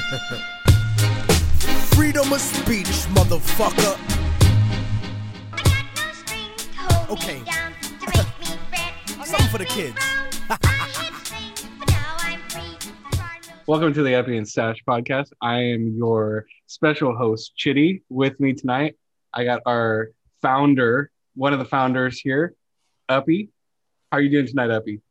[1.92, 3.98] Freedom of speech, motherfucker.
[7.10, 7.42] Okay.
[9.24, 9.98] Something for the kids.
[13.66, 15.32] Welcome to the Uppy and Stash podcast.
[15.42, 18.02] I am your special host, Chitty.
[18.08, 18.94] With me tonight,
[19.34, 22.54] I got our founder, one of the founders here,
[23.10, 23.50] Uppy.
[24.10, 25.02] How are you doing tonight, Uppy?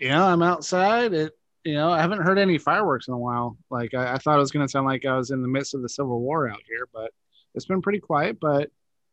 [0.00, 1.14] Yeah, I'm outside.
[1.14, 1.32] It,
[1.64, 3.56] you know, I haven't heard any fireworks in a while.
[3.70, 5.74] Like I, I thought it was going to sound like I was in the midst
[5.74, 7.12] of the Civil War out here, but
[7.54, 8.38] it's been pretty quiet.
[8.40, 8.70] But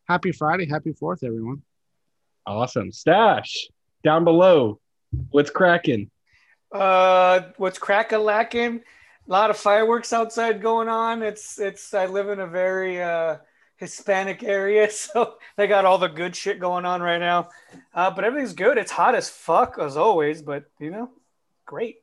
[0.07, 1.61] happy Friday, happy Fourth, everyone.
[2.45, 2.91] Awesome.
[2.91, 3.69] Stash,
[4.03, 4.79] down below,
[5.29, 6.11] what's cracking?
[6.71, 8.81] Uh, what's crack a lacking?
[9.27, 11.21] A lot of fireworks outside going on.
[11.21, 11.93] It's it's.
[11.93, 13.37] I live in a very uh,
[13.77, 17.49] Hispanic area, so they got all the good shit going on right now.
[17.93, 18.77] Uh, but everything's good.
[18.77, 21.11] It's hot as fuck as always, but you know,
[21.65, 22.00] great.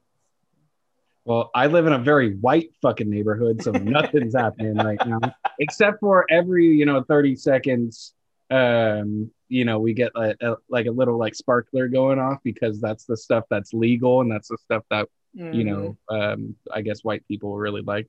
[1.28, 5.20] Well, I live in a very white fucking neighborhood, so nothing's happening right now,
[5.58, 8.14] except for every you know thirty seconds.
[8.50, 12.80] Um, you know, we get a, a, like a little like sparkler going off because
[12.80, 15.06] that's the stuff that's legal and that's the stuff that
[15.52, 18.06] you know, um, I guess white people really like.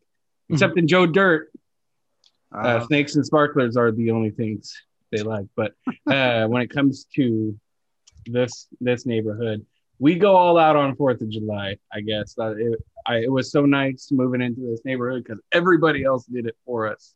[0.50, 1.52] Except in Joe Dirt,
[2.56, 5.48] uh, Uh, snakes and sparklers are the only things they like.
[5.58, 5.74] But
[6.08, 7.60] uh, when it comes to
[8.26, 9.66] this this neighborhood,
[10.00, 11.78] we go all out on Fourth of July.
[11.94, 16.04] I guess that it, I, it was so nice moving into this neighborhood because everybody
[16.04, 17.14] else did it for us,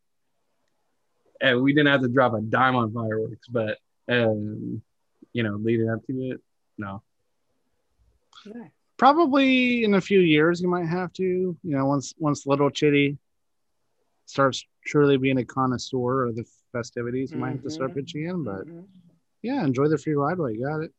[1.42, 3.48] and we didn't have to drop a dime on fireworks.
[3.48, 3.78] But
[4.10, 4.82] um,
[5.34, 6.42] you know, leading up to it,
[6.78, 7.02] no.
[8.98, 11.24] probably in a few years, you might have to.
[11.24, 13.18] You know, once once little Chitty
[14.26, 17.96] starts truly being a connoisseur of the festivities, you might have to start Mhm.
[17.96, 18.44] pitching in.
[18.44, 18.88] But Mhm.
[19.42, 20.94] yeah, enjoy the free ride while you got it.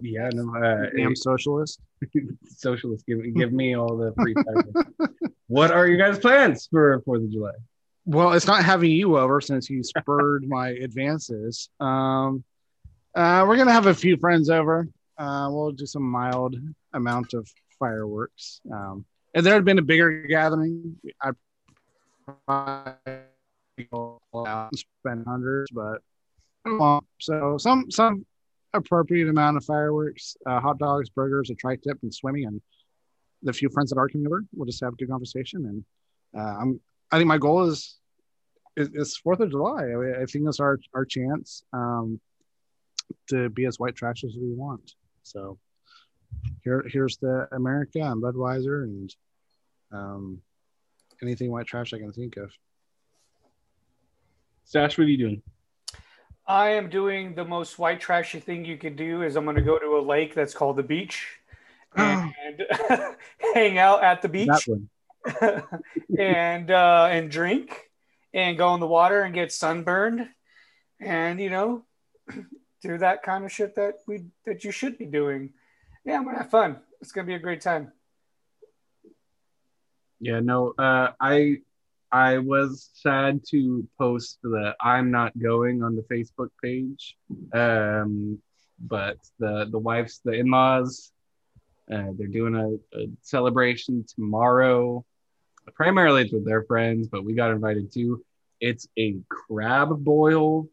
[0.00, 0.54] Yeah, no.
[0.56, 1.80] Uh, Damn socialist.
[2.46, 5.12] socialist, give give me all the free time.
[5.46, 7.52] what are your guys' plans for Fourth of July?
[8.06, 11.68] Well, it's not having you over since you spurred my advances.
[11.80, 12.42] Um,
[13.14, 14.88] uh, we're gonna have a few friends over.
[15.18, 16.56] Uh, we'll do some mild
[16.92, 17.48] amount of
[17.78, 18.60] fireworks.
[18.72, 19.04] Um,
[19.34, 21.34] if there had been a bigger gathering, I'd
[22.46, 23.22] probably
[23.92, 26.00] go out and spend hundreds, but
[26.64, 28.24] I don't want- so some some
[28.78, 32.60] appropriate amount of fireworks, uh, hot dogs, burgers, a tri-tip, and swimming, and
[33.42, 35.66] the few friends that are coming over, we'll just have a good conversation.
[35.66, 35.84] And
[36.40, 36.80] uh, I'm
[37.10, 37.96] I think my goal is
[38.76, 39.84] is Fourth of July.
[40.20, 42.20] I, think it's our our chance um,
[43.28, 44.92] to be as white trash as we want.
[45.22, 45.58] So
[46.62, 49.14] here here's the America and Budweiser and
[49.92, 50.40] um,
[51.22, 52.52] anything white trash I can think of.
[54.64, 55.42] Stash, what are you doing?
[56.48, 59.22] I am doing the most white trashy thing you could do.
[59.22, 61.38] Is I'm going to go to a lake that's called the beach
[61.96, 62.64] and
[63.54, 64.68] hang out at the beach.
[66.18, 67.90] And uh, and drink
[68.32, 70.28] and go in the water and get sunburned
[71.00, 71.84] and you know
[72.82, 75.52] do that kind of shit that we that you should be doing.
[76.04, 76.78] Yeah, I'm gonna have fun.
[77.00, 77.92] It's gonna be a great time.
[80.20, 80.72] Yeah, no.
[80.78, 81.58] Uh, I
[82.10, 87.16] I was sad to post that I'm not going on the Facebook page.
[87.52, 88.40] Um,
[88.80, 91.12] but the the wife's the in-laws.
[91.92, 95.04] Uh, they're doing a, a celebration tomorrow.
[95.74, 98.24] Primarily it's with their friends, but we got invited too.
[98.60, 100.68] It's a crab boil.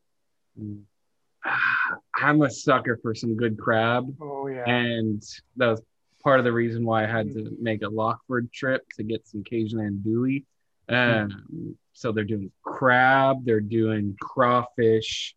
[2.16, 4.06] I'm a sucker for some good crab.
[4.22, 4.64] Oh yeah.
[4.66, 5.22] and
[5.58, 5.82] that was
[6.24, 9.44] part of the reason why I had to make a Lockeford trip to get some
[9.44, 10.44] Cajun andouille.
[10.88, 15.36] Um, so they're doing crab, they're doing crawfish,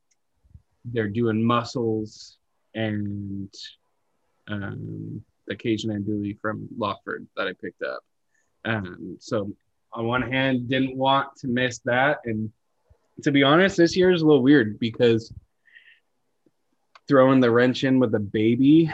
[0.84, 2.36] they're doing mussels,
[2.74, 3.52] and
[4.48, 8.04] um, the Cajun andouille from Lockeford that I picked up.
[8.64, 9.52] Um, so
[9.92, 12.50] on one hand, didn't want to miss that, and
[13.22, 15.32] to be honest, this year is a little weird because
[17.08, 18.92] throwing the wrench in with a baby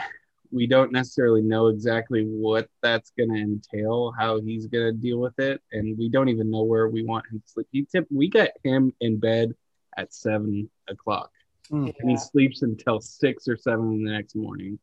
[0.51, 5.19] we don't necessarily know exactly what that's going to entail, how he's going to deal
[5.19, 7.67] with it, and we don't even know where we want him to sleep.
[7.71, 9.53] He tip, we got him in bed
[9.97, 11.31] at seven o'clock,
[11.71, 11.93] Mm.
[11.99, 14.77] and he sleeps until six or seven the next morning.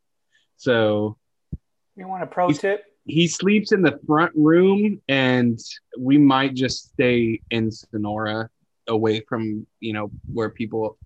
[0.56, 1.16] So
[1.96, 2.84] You want a pro He's- tip?
[3.04, 5.58] he sleeps in the front room, and
[5.98, 8.48] we might just stay in Sonora,
[8.88, 10.98] away from you know where people.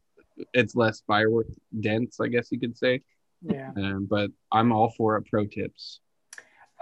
[0.53, 1.47] It's less firework
[1.81, 3.03] dense, I guess you could say.
[3.43, 3.71] Yeah.
[3.77, 5.27] Um, but I'm all for it.
[5.31, 6.01] Pro tips.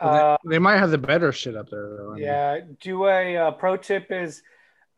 [0.00, 2.10] Uh, they might have the better shit up there though.
[2.12, 2.24] I mean.
[2.24, 2.58] yeah.
[2.80, 4.42] Do a uh, pro tip is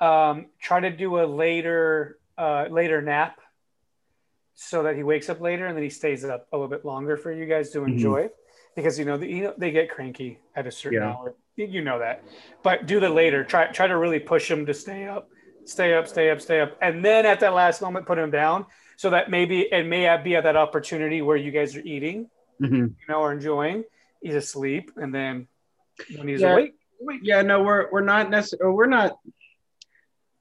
[0.00, 3.38] um, try to do a later uh, later nap
[4.54, 7.16] so that he wakes up later and then he stays up a little bit longer
[7.16, 8.28] for you guys to enjoy.
[8.74, 11.10] because you know, the, you know they get cranky at a certain Yeah.
[11.12, 11.34] hour.
[11.56, 12.22] You- You know that,
[12.62, 13.42] but do the later.
[13.44, 15.28] Try try to really push him to stay up,
[15.64, 18.66] stay up, stay up, stay up, and then at that last moment put him down
[18.96, 22.28] so that maybe it may be at that opportunity where you guys are eating,
[22.60, 22.88] Mhm.
[22.88, 23.84] you know, or enjoying.
[24.22, 25.46] He's asleep, and then
[26.16, 26.52] when he's Yeah.
[26.52, 26.74] awake,
[27.22, 29.18] Yeah, no, we're we're not necessarily we're not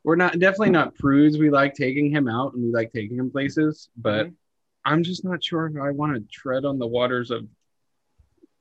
[0.05, 1.37] we're not definitely not prudes.
[1.37, 4.35] We like taking him out and we like taking him places, but Mhm.
[4.85, 7.45] I'm just not sure if I want to tread on the waters of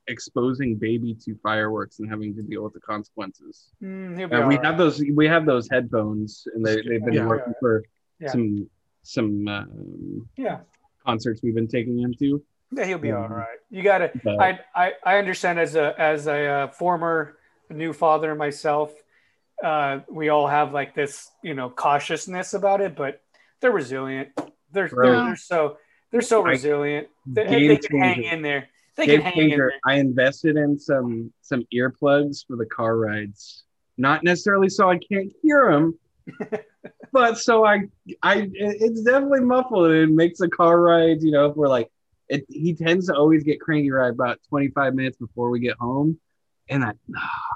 [0.07, 3.69] exposing baby to fireworks and having to deal with the consequences.
[3.81, 4.65] mm, Uh, we right.
[4.65, 7.27] have those we have those headphones and they, they've been Yeah.
[7.27, 7.83] working for
[8.19, 8.29] Yeah.
[8.31, 8.69] some
[9.05, 10.59] some um, yeah,
[11.05, 12.41] concerts we've been taking him to.
[12.71, 13.37] yeah, he'll be all Mhm.
[13.37, 13.57] right.
[13.69, 14.11] You got to.
[14.39, 17.37] I, I I understand as a as a uh, former
[17.69, 18.91] new father myself,
[19.63, 23.21] uh, we all have like this you know cautiousness about it, but
[23.61, 24.29] they're resilient.
[24.71, 25.77] They're they're, they're so
[26.11, 27.07] they're so I- resilient.
[27.27, 28.67] They, they can hang in there.
[28.97, 29.73] They Game can hang in there.
[29.85, 33.63] I invested in some some earplugs for the car rides.
[33.97, 35.97] Not necessarily so I can't hear them,
[37.11, 37.83] but so I
[38.23, 39.91] I it's definitely muffled.
[39.91, 41.23] It makes the car rides.
[41.23, 41.89] You know, if we're like,
[42.29, 46.19] it, he tends to always get cranky right about 25 minutes before we get home,
[46.69, 46.93] and I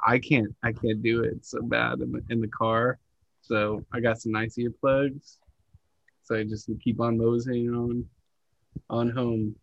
[0.05, 2.99] I can't I can't do it so bad in the in the car.
[3.41, 5.37] So I got some nice earplugs.
[6.23, 8.05] So I just keep on moseying on
[8.89, 9.55] on home,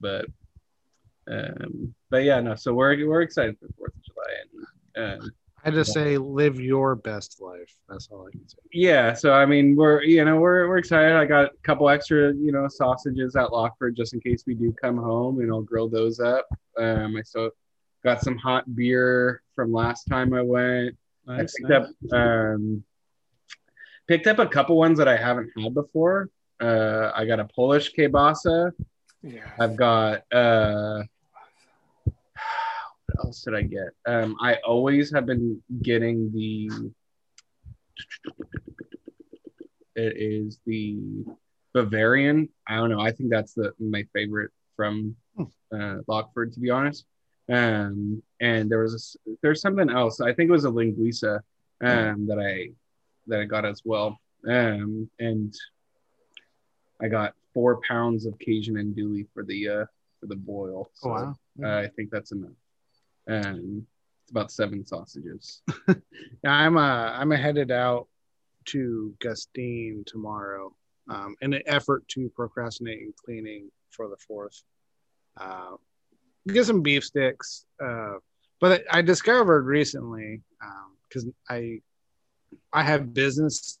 [0.00, 0.26] but
[1.30, 2.54] um, but yeah, no.
[2.54, 4.34] So we're we're excited for Fourth of July,
[4.96, 5.30] and um,
[5.64, 7.74] I just say live your best life.
[7.88, 8.58] That's all I can say.
[8.72, 9.12] yeah.
[9.12, 11.12] So I mean, we're you know we're we're excited.
[11.12, 14.72] I got a couple extra you know sausages at Lockeford just in case we do
[14.72, 16.46] come home, and I'll grill those up.
[16.78, 17.50] Um, I still
[18.04, 20.96] got some hot beer from last time I went.
[21.28, 22.82] I picked up um,
[24.08, 26.30] picked up a couple ones that I haven't had before.
[26.60, 28.72] Uh, I got a Polish kielbasa.
[29.22, 29.50] Yeah.
[29.58, 31.08] I've got uh what
[33.20, 33.88] else did I get?
[34.06, 36.70] Um I always have been getting the
[39.96, 40.98] it is the
[41.74, 42.48] Bavarian.
[42.66, 43.00] I don't know.
[43.00, 45.16] I think that's the my favorite from
[45.72, 47.04] uh Lockeford to be honest.
[47.52, 50.20] Um and there was a, there's something else.
[50.20, 51.40] I think it was a linguiça
[51.82, 52.70] um that I
[53.26, 54.18] that I got as well.
[54.48, 55.54] Um and
[57.02, 59.84] I got four pounds of Cajun and andouille for the uh
[60.20, 60.90] for the boil.
[60.94, 61.34] So Oh, wow.
[61.64, 62.50] uh, I think that's enough.
[63.28, 63.86] Um,
[64.22, 65.62] it's about seven sausages.
[66.42, 68.08] Yeah, I'm uh I'm headed out
[68.66, 70.74] to Gustine tomorrow,
[71.08, 74.62] um, in an effort to procrastinate and cleaning for the fourth.
[75.36, 75.76] Uh,
[76.48, 77.66] get some beef sticks.
[77.82, 78.14] Uh,
[78.60, 80.42] but I discovered recently
[81.08, 81.80] because I
[82.72, 83.78] I have business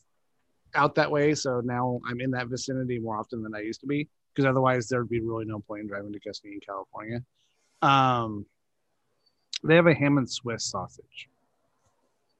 [0.74, 3.86] out that way, so now I'm in that vicinity more often than I used to
[3.86, 4.08] be.
[4.34, 7.20] Because otherwise, there'd be really no point in driving to Gustine, California.
[7.82, 8.46] Um,
[9.64, 11.28] they have a ham and Swiss sausage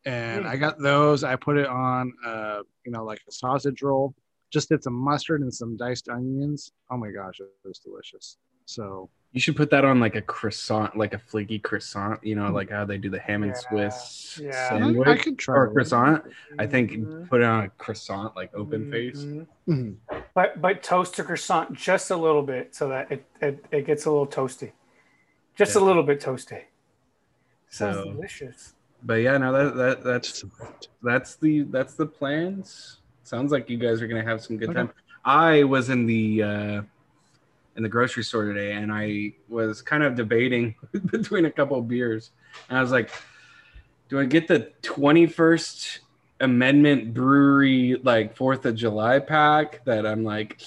[0.06, 1.24] and I got those.
[1.24, 4.14] I put it on, uh, you know, like a sausage roll.
[4.50, 6.72] Just did some mustard and some diced onions.
[6.90, 8.38] Oh my gosh, it was delicious.
[8.64, 12.24] So You should put that on like a croissant, like a flaky croissant.
[12.24, 14.68] You know, like how they do the ham and Yeah, Swiss yeah.
[14.70, 15.72] sandwich I could try or it.
[15.74, 16.24] croissant.
[16.58, 17.28] I think Mhm.
[17.28, 19.18] put it on a croissant, like open face.
[19.22, 19.46] Mhm.
[19.68, 19.96] Mhm.
[20.34, 24.06] But but toast the croissant just a little bit so that it it, it gets
[24.06, 24.72] a little toasty,
[25.56, 26.62] just a little bit toasty.
[27.70, 28.74] Sounds So, delicious.
[29.04, 30.44] but yeah, no, that, that that's
[31.02, 32.98] that's the that's the plans.
[33.22, 34.78] Sounds like you guys are gonna have some good Okay.
[34.80, 34.92] time.
[35.24, 36.82] I was in the uh,
[37.76, 40.74] in the grocery store today, and I was kind of debating
[41.12, 42.32] between a couple of beers,
[42.68, 43.10] and I was like,
[44.08, 46.00] "Do I get the twenty first
[46.40, 50.60] Amendment Brewery like Fourth of July pack that I'm like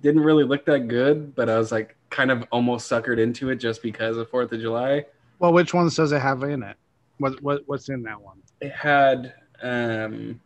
[0.00, 3.56] didn't really look that good, but I was like kind of almost suckered into it
[3.56, 5.04] just because of Fourth of July."
[5.40, 6.76] Well, which ones does it have in it?
[7.18, 8.36] What what what's in that one?
[8.60, 9.32] it had
[9.62, 10.38] um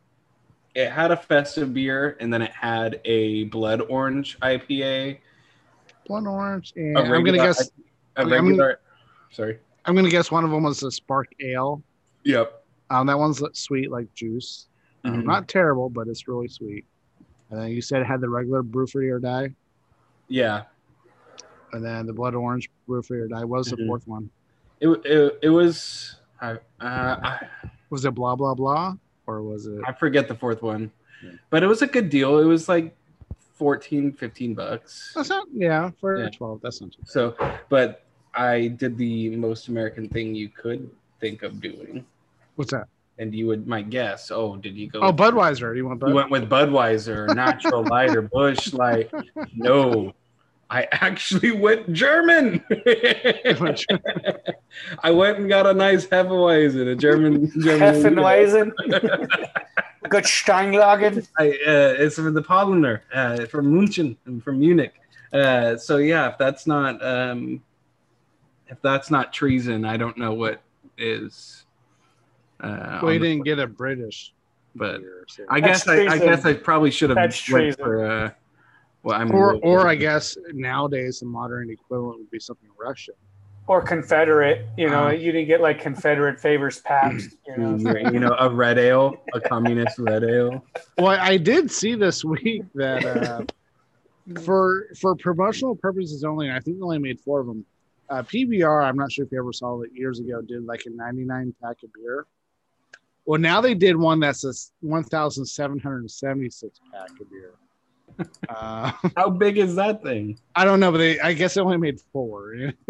[0.77, 5.19] it had a festive beer and then it had a blood orange IPA.
[6.07, 6.73] Blood orange.
[6.77, 7.69] And A I'm gonna regular- guess.
[7.69, 8.81] a I'm gonna- regular
[9.31, 9.59] sorry.
[9.85, 11.83] I'm gonna guess one of them was a Spark Ale.
[12.25, 12.65] Yep.
[12.91, 14.69] Um, that one's sweet like juice.
[15.05, 15.25] Um, Mhm.
[15.25, 16.87] Not terrible, but it's really sweet.
[17.51, 19.55] And then you said it had the regular brew free or die,
[20.29, 20.63] Yeah.
[21.73, 23.45] and then the blood orange brew free or die.
[23.45, 23.87] Was the Mhm.
[23.87, 24.31] fourth one?
[24.85, 27.47] It it, it was I, uh, I
[27.89, 28.95] Was it blah blah blah,
[29.27, 29.81] or was it?
[29.87, 30.91] I forget the fourth one.
[31.25, 31.31] Yeah.
[31.49, 32.39] But it was a good deal.
[32.39, 32.95] It was like
[33.57, 35.13] 14 15 bucks.
[35.15, 35.47] That's not.
[35.55, 36.29] Yeah, for Yeah.
[36.29, 36.61] twelve.
[36.61, 37.09] That's not too bad.
[37.09, 37.35] So,
[37.71, 42.05] but I did the most American thing you could think of doing.
[42.57, 42.89] What's that?
[43.19, 45.75] And you would my guess, oh, did you go Oh, Budweiser.
[45.77, 49.09] You want You went with Budweiser, Natural Light, or Busch Light.
[49.55, 50.13] No,
[50.71, 52.65] I actually went German.
[55.03, 57.81] I went and got a nice Hefeweizen, a German German.
[58.03, 58.73] Heffenweisen.
[60.09, 61.27] Good Steinlagen.
[61.39, 64.95] I, uh, it's from the Paulaner uh, from München, from Munich.
[65.33, 67.63] Uh, so yeah, if that's not um,
[68.69, 70.61] if that's not treason, I don't know what
[70.99, 71.65] is.
[72.61, 74.33] Uh, well, you didn't get a British.
[74.75, 77.19] but beer, so- I That's guess I, I guess I probably should have
[77.51, 78.05] went for.
[78.07, 78.31] Uh,
[79.05, 83.15] well, I'm or or I guess nowadays the modern equivalent would be something Russian.
[83.67, 84.67] Or Confederate.
[84.77, 85.11] You know, Uh.
[85.13, 87.37] you didn't get like Confederate favors Pabst.
[87.47, 90.65] You know, Mm, you know, a red ale, a communist red ale.
[90.99, 93.45] Well, I did see this week that uh,
[94.45, 97.65] for for promotional purposes only, I think they only made four of them.
[98.11, 100.91] Uh, PBR, I'm not sure if you ever saw it years ago, did like a
[100.91, 102.27] 99 pack of beer.
[103.25, 104.53] Well, now they did one that's a
[104.87, 107.55] 1,776 pack of beer.
[108.49, 110.39] Uh, How big is that thing?
[110.55, 112.55] I don't know, but they I guess they only made four.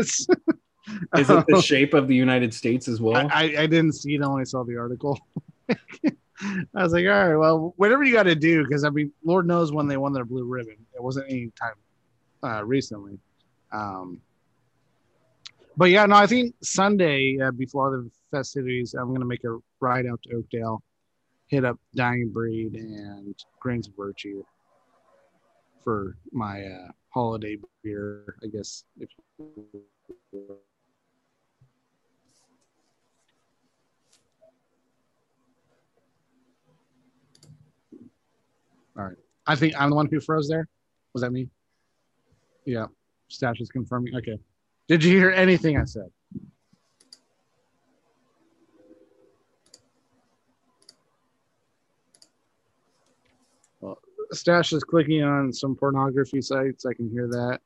[1.17, 3.17] Is it the shape of the United States as well?
[3.17, 5.19] I, I, I didn't see it, I only saw the article.
[5.71, 9.47] I was like, all right, well, whatever you got to do, because I mean, Lord
[9.47, 10.77] knows when they won their blue ribbon.
[10.95, 11.75] It wasn't any time
[12.43, 13.19] uh, recently.
[13.73, 14.21] Um,
[15.77, 19.59] but yeah, no, I think Sunday uh, before the festivities, I'm going to make a
[19.81, 20.83] ride out to Oakdale,
[21.47, 24.45] hit up Dying Breed and Grains of Virtue
[25.85, 28.85] for my uh, holiday beer, I guess.
[28.99, 29.11] If
[39.47, 40.69] I think I'm the one who froze there.
[41.13, 41.49] Was that me?
[42.65, 42.87] Yeah.
[43.29, 44.17] Stash is confirming.
[44.17, 44.39] Okay.
[44.89, 46.09] Did you hear anything I said?
[53.81, 53.99] Well,
[54.45, 56.85] Stash is clicking on some pornography sites.
[56.85, 57.61] I can hear that.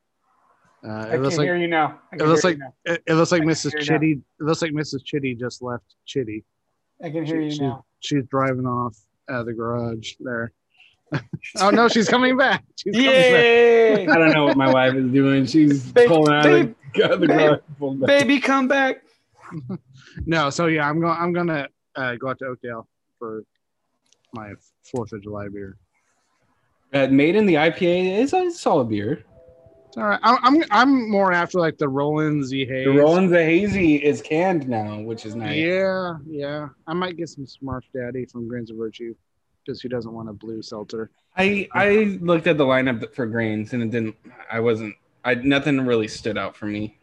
[0.87, 1.99] Uh, I it can looks like hear you now.
[2.13, 2.75] It looks like you now.
[2.85, 3.73] it, it looks like I can Mrs.
[3.73, 3.95] hear you now.
[3.97, 4.13] Chitty.
[4.13, 5.05] It looks like Mrs.
[5.05, 6.45] Chitty just left Chitty.
[7.03, 7.85] I can hear you She- now.
[7.99, 8.97] She's driving off
[9.29, 10.53] out of the garage there.
[11.61, 12.63] oh no, she's coming back.
[12.77, 13.13] She's coming back.
[13.43, 14.07] Yay!
[14.07, 15.47] I don't know what my wife is doing.
[15.47, 17.61] She's Babe, pulling out babe, of the, the babe, garage.
[17.77, 17.99] pulling.
[18.07, 19.03] Baby, come back.
[20.27, 21.17] No, so yeah, I'm going.
[21.19, 21.67] I'm gonna
[21.97, 22.87] uh, go out to Oakdale
[23.19, 23.43] for
[24.33, 24.53] my
[24.93, 25.77] Fourth of July beer.
[26.93, 29.25] Uh, made in the IPA is a solid beer.
[29.89, 30.21] It's all right.
[30.23, 32.85] I'm I'm, I'm more after like the Roland Z Haze.
[32.87, 35.57] The Roland the Hazy is canned now, which is nice.
[35.57, 36.69] Yeah, yeah.
[36.87, 39.15] I might get some Smurf Daddy from Grains of Virtue,
[39.65, 41.11] because who doesn't want a blue seltzer?
[41.37, 44.17] I I looked at the lineup for grains and it didn't.
[44.51, 44.95] I wasn't.
[45.25, 46.97] I nothing really stood out for me.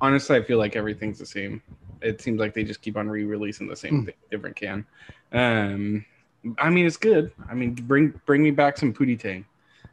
[0.00, 1.62] Honestly, I feel like everything's the same.
[2.00, 4.04] It seems like they just keep on re-releasing the same Hmm.
[4.06, 4.86] thing, different can.
[5.32, 6.04] Um,
[6.58, 7.32] I mean, it's good.
[7.50, 9.44] I mean, bring bring me back some pootie tang,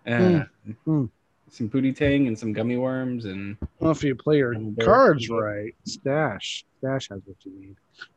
[0.08, 0.46] uh,
[0.86, 1.06] Hmm.
[1.50, 5.30] some pootie tang and some gummy worms and Well, if you play your I'm cards
[5.30, 7.76] right, Stash Stash has what you need.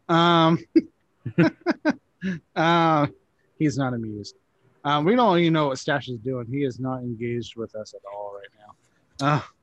[0.08, 0.58] Um,
[2.56, 3.06] uh,
[3.58, 4.35] he's not amused.
[4.85, 6.47] Um, we don't even know what Stash is doing.
[6.50, 8.75] He is not engaged with us at all right now.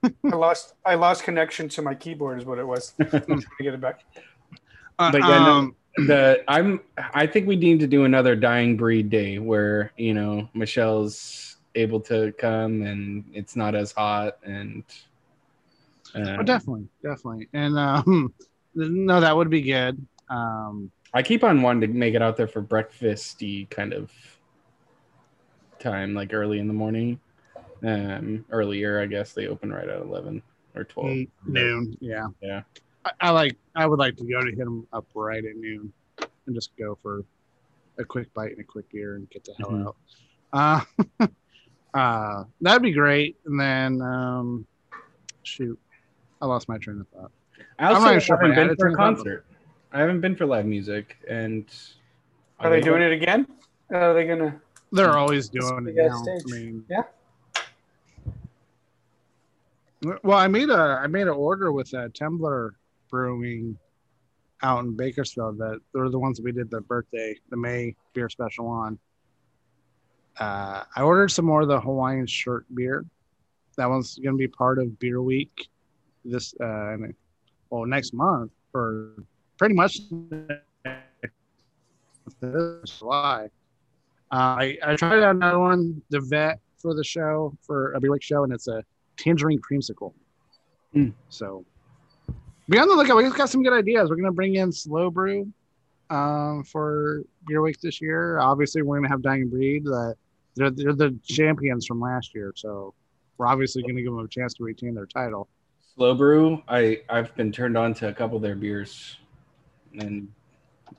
[0.03, 0.73] Uh, I lost.
[0.85, 2.39] I lost connection to my keyboard.
[2.39, 2.93] Is what it was.
[2.99, 4.01] I'm trying to get it back.
[4.99, 6.81] uh, But yeah, no- um, the I'm
[7.13, 11.99] I think we need to do another dying breed day where you know Michelle's able
[11.99, 14.83] to come and it's not as hot and
[16.15, 18.33] uh, oh, definitely, definitely, and um,
[18.75, 20.05] no, that would be good.
[20.29, 24.11] Um, I keep on wanting to make it out there for breakfasty kind of
[25.79, 27.19] time, like early in the morning.
[27.83, 30.41] Um, earlier, I guess they open right at eleven
[30.73, 31.17] or twelve.
[31.45, 32.61] Noon, yeah, Yeah.
[33.05, 33.55] I, I like.
[33.75, 36.97] I would like to go to hit him up right at noon, and just go
[37.01, 37.23] for
[37.97, 39.87] a quick bite and a quick beer and get the hell Mhm.
[39.87, 40.85] out.
[41.21, 41.27] Uh,
[41.97, 43.37] uh, that'd be great.
[43.45, 44.65] And then, um,
[45.43, 45.79] shoot,
[46.41, 47.31] I lost my train of thought.
[47.79, 49.45] I also not sure if I haven't been for a to the concert.
[49.91, 51.65] I haven't been for live music, and
[52.59, 53.47] Are they doing it again?
[53.91, 54.59] Are they gonna?
[54.91, 56.21] They're always doing it now.
[56.23, 56.43] stage.
[56.45, 57.03] I mean, Yeah.
[60.23, 62.71] Well, I made a I made an order with uh, Temblor
[63.15, 63.77] Brewing
[64.61, 65.57] out in Bakersfield.
[65.57, 68.99] That they're the ones that we did the birthday, the May beer special on.
[70.37, 73.05] Uh, I ordered some more of the Hawaiian shirt beer.
[73.77, 75.69] That one's going to be part of Beer Week
[76.25, 76.97] this uh,
[77.69, 79.13] well next month or
[79.57, 79.99] pretty much
[82.41, 83.47] this July.
[84.29, 88.11] Uh, I, I tried out another one, the vet for the show for a beer
[88.11, 88.83] week show, and it's a
[89.15, 90.11] tangerine creamsicle.
[90.93, 91.13] Mm.
[91.29, 91.63] So
[92.69, 93.17] be on the lookout.
[93.17, 94.09] We've got some good ideas.
[94.09, 95.51] We're gonna bring in slow brew
[96.09, 98.39] um, for beer week this year.
[98.39, 99.85] Obviously, we're gonna have Dying Breed.
[99.85, 100.15] That
[100.55, 102.93] they're, they're the champions from last year, so
[103.37, 105.49] we're obviously going to give them a chance to retain their title.
[105.95, 109.17] Slow Brew, I I've been turned on to a couple of their beers,
[109.99, 110.27] and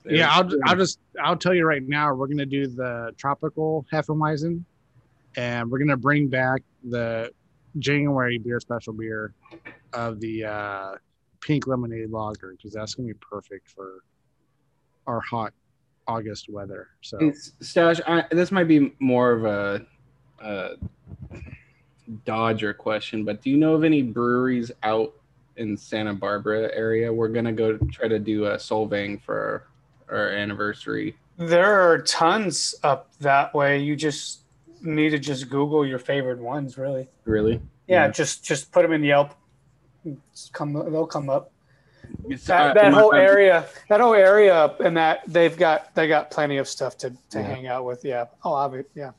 [0.05, 4.63] Yeah, I'll, I'll just I'll tell you right now, we're gonna do the tropical Hefeweizen,
[5.35, 7.31] and we're gonna bring back the
[7.79, 9.33] January beer special beer
[9.93, 10.95] of the uh,
[11.41, 14.03] pink lemonade lager because that's gonna be perfect for
[15.05, 15.53] our hot
[16.07, 16.89] August weather.
[17.01, 19.85] So It's- Stash, I, this might be more of a,
[20.39, 20.75] a
[22.25, 25.13] Dodger question, but do you know of any breweries out
[25.57, 27.11] in Santa Barbara area?
[27.11, 29.67] We're gonna go try to do a Solvang for
[30.09, 31.17] our, our anniversary.
[31.37, 33.79] There are tons up that way.
[33.79, 34.41] You just
[34.81, 37.09] need to just Google your favorite ones, really.
[37.25, 37.55] Really?
[37.87, 38.11] Yeah, Yeah.
[38.11, 39.33] just just put them in Yelp.
[40.31, 41.51] It's come, they'll come up.
[42.25, 45.93] It's- That, uh, that whole my- area, that whole area up in that they've got
[45.95, 47.41] they got plenty of stuff to, to Yeah.
[47.41, 48.05] hang out with.
[48.05, 48.25] Yeah.
[48.43, 48.85] Oh, obvious.
[48.95, 49.11] Yeah.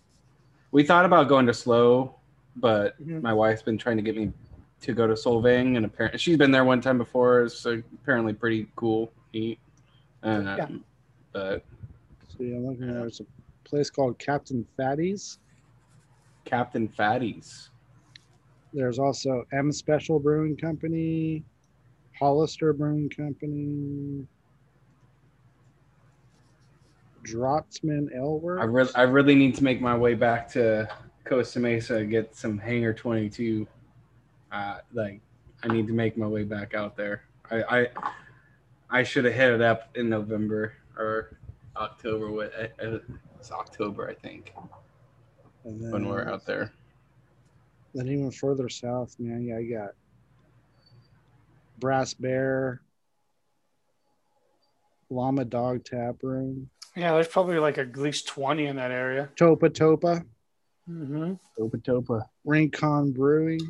[0.71, 2.15] We thought about going to Slow,
[2.57, 3.23] but Mhm.
[3.23, 4.33] my wife's been trying to get me
[4.81, 7.43] to go to Solvang, and apparently she's been there one time before.
[7.43, 9.59] It's uh, apparently pretty cool, neat.
[10.23, 10.69] Um, Yeah.
[11.33, 11.65] But
[12.37, 13.27] see, I'm looking at there's a
[13.65, 15.39] place called Captain Fatty's.
[16.45, 17.69] Captain Fatties.
[18.73, 21.43] There's also M Special Brewing Company,
[22.19, 24.27] Hollister Brewing Company,
[27.23, 28.63] Draughtsmen Ale Works.
[28.63, 30.89] I really, I really need to make my way back to
[31.25, 33.67] Costa Mesa, get some Hanger 22.
[34.51, 35.21] Uh, like,
[35.63, 37.23] I need to make my way back out there.
[37.51, 37.87] I, I,
[38.91, 41.39] I should have hit it up in November or
[41.77, 42.31] October.
[42.31, 42.99] With uh,
[43.39, 44.55] it's October, I think,
[45.63, 46.73] when we're out there.
[47.95, 49.91] Then even further south, man, yeah, I got
[51.79, 52.81] Brass Bear,
[55.11, 57.13] Llama Dog Tap Room, Yeah.
[57.13, 59.31] There's probably like at least twenty in that area.
[59.37, 60.25] Topa Topa,
[60.91, 61.35] Mm-hmm.
[61.59, 62.23] Topa Topa.
[62.45, 63.61] Rincon Brewing.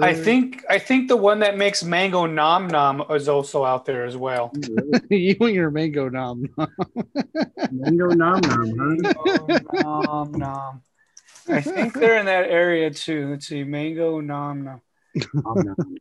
[0.00, 4.04] I think I think the one that makes mango nom nom is also out there
[4.04, 4.50] as well.
[5.10, 6.42] you and your mango nom.
[6.58, 6.68] Nom.
[7.70, 8.80] mango nom nom,
[9.46, 9.60] huh?
[9.82, 10.82] nom nom.
[11.48, 13.30] I think they're in that area too.
[13.30, 14.80] Let's see, mango nom nom.
[15.34, 15.96] Nom nom.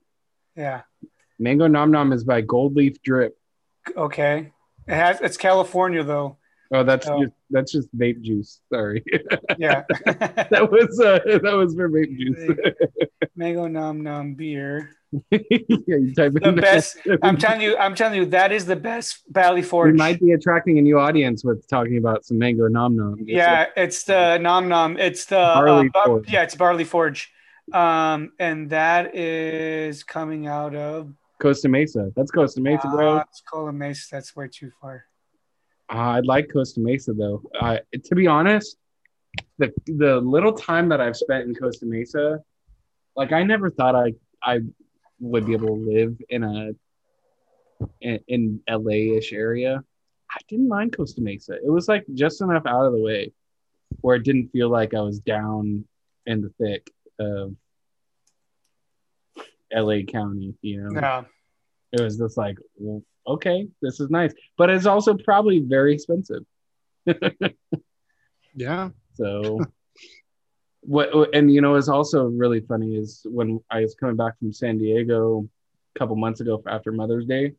[0.55, 0.81] Yeah.
[1.39, 3.37] Mango nom nom is by Gold Leaf Drip.
[3.95, 4.51] Okay.
[4.87, 5.21] It has.
[5.21, 6.37] It's California though.
[6.73, 7.21] Oh, that's Oh.
[7.23, 8.59] just that's just vape juice.
[8.73, 9.03] Sorry,
[9.59, 9.83] Yeah.
[10.05, 12.57] that was uh, that was for vape juice.
[13.35, 14.89] mango nom nom beer.
[15.29, 15.39] yeah,
[15.87, 16.97] you type The in best.
[17.21, 17.77] I'm telling you.
[17.77, 18.25] I'm telling you.
[18.25, 19.95] That is the best Valley We Forge.
[19.95, 23.17] might be attracting a new audience with talking about some mango nom nom.
[23.23, 24.97] Yeah, it's the nom nom.
[24.97, 26.31] It's the Barley uh, Forge.
[26.31, 27.31] yeah, it's barley forge,
[27.73, 31.13] um, and that is coming out of.
[31.39, 32.11] Costa Mesa.
[32.15, 33.17] That's Costa Mesa, bro.
[33.17, 34.07] Uh, it's Cola Mesa.
[34.11, 35.05] That's way too far.
[35.89, 37.43] I'd like Costa Mesa though.
[37.59, 38.77] Uh, to be honest,
[39.57, 42.39] the the little time that I've spent in Costa Mesa,
[43.15, 44.61] like I never thought I I
[45.19, 46.71] would be able to live in a
[48.01, 49.83] in, in LA ish area.
[50.29, 51.53] I didn't mind Costa Mesa.
[51.53, 53.31] It was like just enough out of the way
[54.01, 55.85] where it didn't feel like I was down
[56.25, 57.55] in the thick of
[59.71, 60.55] LA County.
[60.61, 61.25] You know, No,
[61.91, 66.43] it was just like, well, okay, this is nice, but it's also probably very expensive.
[68.55, 68.89] yeah.
[69.15, 69.59] So,
[70.81, 74.53] what and you know, is also really funny is when I was coming back from
[74.53, 75.47] San Diego
[75.95, 77.53] a couple months ago after Mother's Day,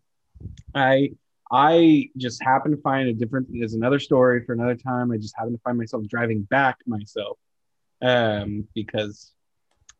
[0.75, 1.11] I
[1.51, 3.49] I just happened to find a different.
[3.51, 5.13] There's another story for another time.
[5.13, 7.39] I just happened to find myself driving back myself,
[8.03, 9.33] um, because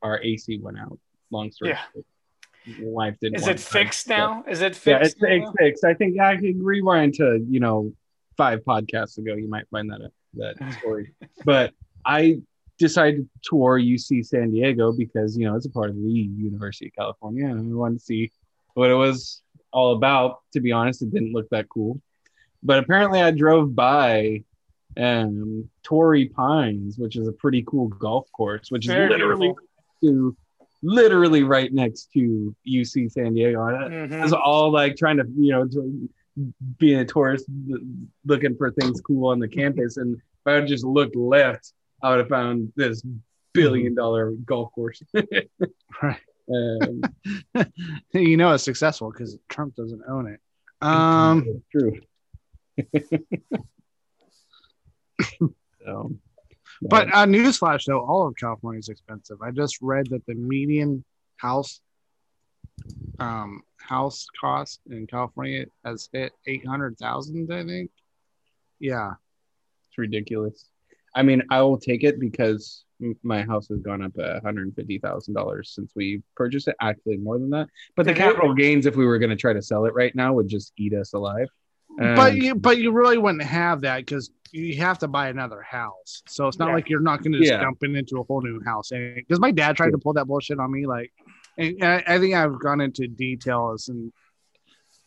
[0.03, 0.99] our AC went out.
[1.31, 1.71] Long story.
[1.71, 1.81] Yeah.
[1.93, 2.07] short.
[2.83, 3.37] Life didn't.
[3.37, 4.43] is it fixed now?
[4.49, 5.21] Is it Yeah, it's, fixed?
[5.21, 5.85] it's fixed.
[5.85, 7.93] I think I can rewind to you know
[8.37, 9.35] five podcasts ago.
[9.35, 10.01] You might find that
[10.35, 11.13] that story.
[11.45, 11.73] but
[12.07, 12.41] I
[12.79, 16.87] decided to tour UC San Diego because you know it's a part of the University
[16.87, 18.33] of California, and I wanted to see
[18.75, 20.39] what it was all about.
[20.55, 22.01] To be honest, it didn't look that cool,
[22.63, 24.43] but apparently I drove by
[24.97, 29.49] um Torrey Pines, which is a pretty cool golf course, which Very is literally
[30.01, 30.33] beautiful.
[30.33, 30.37] to
[30.85, 33.61] literally right next to UC San Diego.
[33.63, 34.13] I- Mhm.
[34.13, 36.09] I was all like trying to, you know, to
[36.79, 37.47] being a tourist,
[38.25, 39.97] looking for things cool on the campus.
[39.97, 43.03] And if I had just looked left, I would have found this
[43.53, 45.03] billion dollar golf course.
[46.03, 46.21] Right.
[46.53, 47.01] um,
[48.13, 50.41] you know it's successful because Trump doesn't own it.
[50.83, 52.01] Um, true.
[55.85, 56.13] so,
[56.83, 59.41] but uh, newsflash though, all of California is expensive.
[59.43, 61.05] I just read that the median
[61.37, 61.81] house
[63.19, 67.53] um house cost in California has hit eight hundred thousand.
[67.53, 67.91] I think.
[68.81, 69.13] Yeah,
[69.89, 70.69] it's ridiculous.
[71.15, 72.85] I mean, I will take it because
[73.23, 76.77] my house has gone up one hundred fifty thousand dollars since we purchased it.
[76.81, 77.69] Actually, more than that.
[77.97, 80.33] But the capital gains, if we were going to try to sell it right now,
[80.33, 81.49] would just eat us alive.
[81.97, 85.61] but Um, you but you really wouldn't have that because you have to buy another
[85.63, 86.23] house.
[86.29, 86.75] So it's not Yeah.
[86.75, 87.61] like you're not going to just Yeah.
[87.61, 88.91] jump in into a whole new house.
[88.91, 91.13] Because my dad tried to pull that bullshit on me, like,
[91.59, 94.13] and I, I think I've gone into details and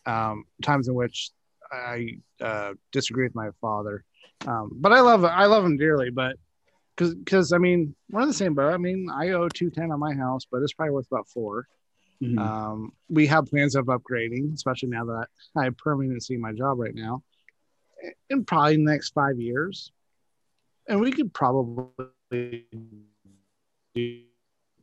[0.06, 1.32] um, times in which
[1.72, 4.04] I uh, disagree with my father.
[4.46, 6.10] Um, but I love I love him dearly.
[6.10, 6.36] But
[6.96, 8.74] because because I mean we're in the same boat.
[8.74, 11.68] I mean I owe two ten on my house, but it's probably worth about four.
[12.22, 12.38] mhm.
[12.38, 16.80] Um, we have plans of upgrading, especially now that I have permanency in my job
[16.80, 17.24] right now,
[18.30, 19.92] in probably the next five years.
[20.88, 22.66] And we could probably
[23.94, 24.22] do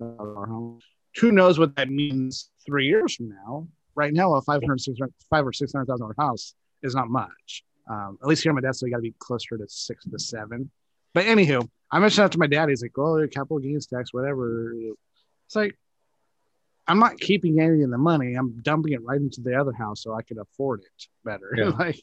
[0.00, 0.80] our home.
[1.20, 3.68] Who knows what that means three years from now?
[3.94, 7.64] Right now, a 500, 600 five or six hundred thousand dollar house is not much.
[7.88, 10.04] Um, at least here, on my dad said you got to be closer to six
[10.04, 10.70] to seven.
[11.12, 12.68] But anywho, I mentioned that to my dad.
[12.68, 14.72] He's like, "Oh, capital gains tax, whatever."
[15.46, 15.78] It's like
[16.86, 18.34] I'm not keeping any of the money.
[18.34, 21.52] I'm dumping it right into the other house so I could afford it better.
[21.56, 21.68] Yeah.
[21.68, 22.02] like,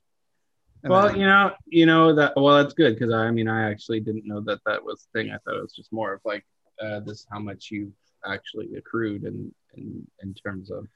[0.83, 2.33] and Well, then- you know, you know that.
[2.35, 5.31] Well, that's good because I mean, I actually didn't know that that was the thing.
[5.31, 6.45] I thought it was just more of like
[6.81, 7.91] uh, this: how much you've
[8.25, 10.87] actually accrued in in in terms of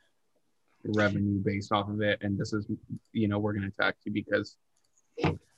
[0.83, 2.67] revenue based off of it, and this is,
[3.11, 4.55] you know, we're going to tax you because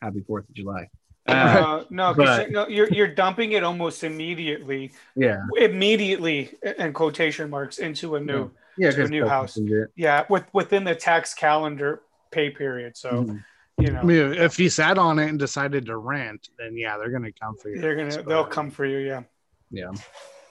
[0.02, 0.90] Happy Fourth of July.
[1.28, 1.34] Uh,
[1.82, 7.80] Uh, no, but- no, you're you're dumping it almost immediately, yeah, immediately in quotation marks
[7.80, 9.58] into a new yeah, To a new house.
[9.96, 12.96] yeah with within the tax calendar pay period.
[12.96, 13.44] So Mhm.
[13.80, 16.98] You know I mean, if you sat on it and decided to rent, then yeah,
[16.98, 17.80] they're gonna come for you.
[17.80, 18.98] they're gonna they'll come for you.
[18.98, 19.24] Yeah.
[19.72, 19.92] Yeah.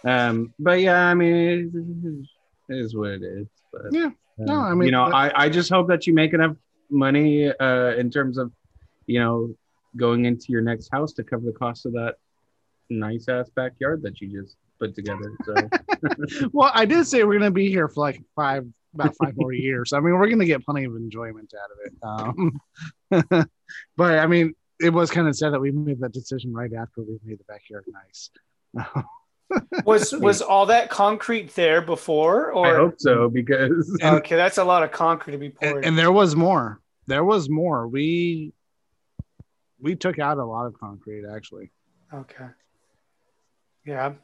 [0.05, 2.27] Um, but yeah, I mean,
[2.69, 3.47] it is what it is.
[3.73, 4.11] But, Yeah.
[4.39, 6.57] No, uh, I mean, you know, I, I just hope that you make enough
[6.91, 8.53] money uh, in terms of,
[9.07, 9.55] you know,
[9.97, 12.17] going into your next house to cover the cost of that
[12.91, 15.33] nice ass backyard that you just put together.
[15.47, 18.67] So, Well, I did say we're gonna be here for like five,
[19.01, 19.93] about five more years.
[19.93, 23.21] I mean, we're gonna get plenty of enjoyment out of it.
[23.21, 23.47] Um,
[23.97, 27.03] but I mean, it was kind of sad that we made that decision right after
[27.03, 28.31] we made the backyard nice.
[29.85, 34.65] Was was all that concrete there before, Or I hope so because okay, that's a
[34.65, 35.77] lot of concrete to be poured.
[35.77, 36.81] and, and there was more.
[37.07, 37.87] There was more.
[37.87, 38.53] We
[39.79, 41.71] we took out a lot of concrete actually.
[42.13, 42.47] okay.
[43.87, 44.15] Yeah.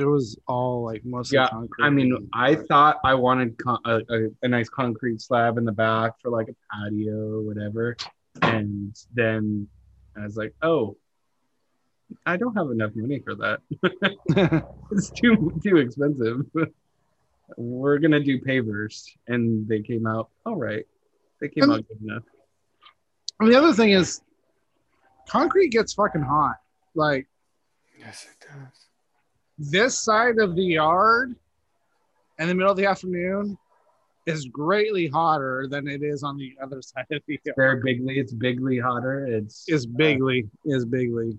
[0.00, 1.84] It was all like mostly Yeah, concrete.
[1.84, 5.64] I mean, and- I thought I wanted con- a, a, a nice concrete slab in
[5.64, 7.96] the back for like a patio or whatever.
[8.42, 9.68] And then
[10.16, 10.96] I was like, oh,
[12.26, 13.60] I don't have enough money for that.
[14.90, 16.40] it's too too expensive.
[17.56, 20.86] We're gonna do pavers, and they came out all right.
[21.40, 22.22] They came And- out good enough.
[23.40, 24.20] And the other thing is,
[25.28, 26.56] concrete gets fucking hot.
[26.94, 27.26] Like
[27.98, 28.86] Yes, it does.
[29.60, 31.34] This side of the yard
[32.38, 33.58] in the middle of the afternoon
[34.26, 37.56] is greatly hotter than it is on the other side of the yard.
[37.56, 39.26] Very bigly, it's bigly hotter.
[39.26, 41.36] It's Is bigly, is bigly,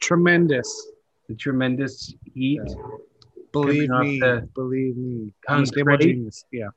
[0.00, 0.90] tremendous.
[1.28, 2.60] the tremendous heat.
[3.52, 5.32] Believe me, the believe me.
[5.48, 6.14] I'm a stable concrete.
[6.14, 6.44] genius.
[6.52, 6.68] Yeah.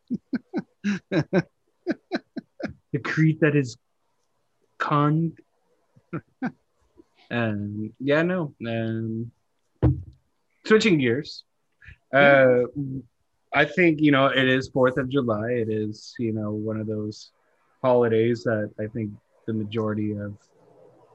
[2.91, 3.77] the creed that is
[4.77, 5.31] con
[7.31, 9.31] um yeah no um
[10.65, 11.43] switching gears.
[12.13, 12.63] Uh
[13.53, 15.49] i think you know it is fourth of july.
[15.51, 17.31] It is you know one of those
[17.81, 19.11] holidays that i think
[19.47, 20.33] the majority of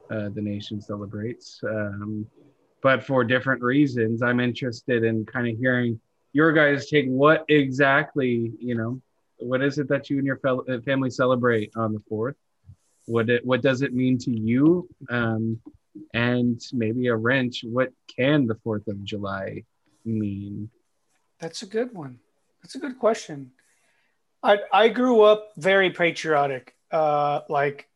[0.09, 1.59] uh, the nation celebrates.
[1.63, 2.25] Um
[2.81, 5.99] but for different reasons i'm interested in kind of hearing
[6.33, 7.07] your guys take.
[7.07, 9.01] What exactly you know
[9.37, 12.35] what is it that you and your fel- uh, family celebrate on the fourth?
[13.05, 14.87] What it, what does it mean to you?
[15.09, 15.59] Um,
[16.13, 17.63] and maybe a wrench.
[17.63, 19.63] What can the Fourth of July
[20.05, 20.69] mean?
[21.39, 22.19] That's a good one.
[22.61, 23.51] That's a good question.
[24.43, 27.89] I I grew up very patriotic, uh, like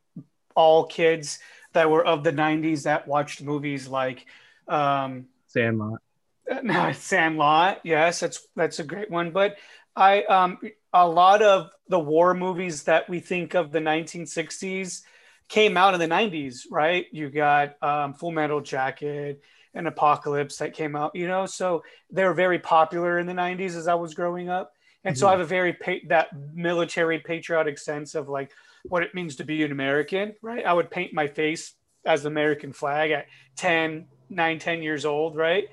[0.56, 1.40] all kids
[1.74, 4.26] that were of the '90s that watched movies like
[4.68, 6.00] um, Sandlot.
[6.64, 7.82] no, Sandlot.
[7.84, 9.32] Yes, that's that's a great one.
[9.32, 9.58] But
[9.96, 10.60] I um
[10.94, 15.02] a lot of the war movies that we think of the 1960s
[15.48, 17.06] came out in the 90s, right?
[17.12, 19.42] You got um, Full Metal Jacket
[19.74, 21.46] and Apocalypse that came out, you know.
[21.46, 25.28] So they were very popular in the 90s as I was growing up, and so
[25.28, 28.52] I have a very pa- that military patriotic sense of like
[28.88, 30.66] what it means to be an American, right?
[30.66, 31.74] I would paint my face
[32.06, 33.26] as the American flag at
[33.58, 35.66] 10, 9, 10 years old, right?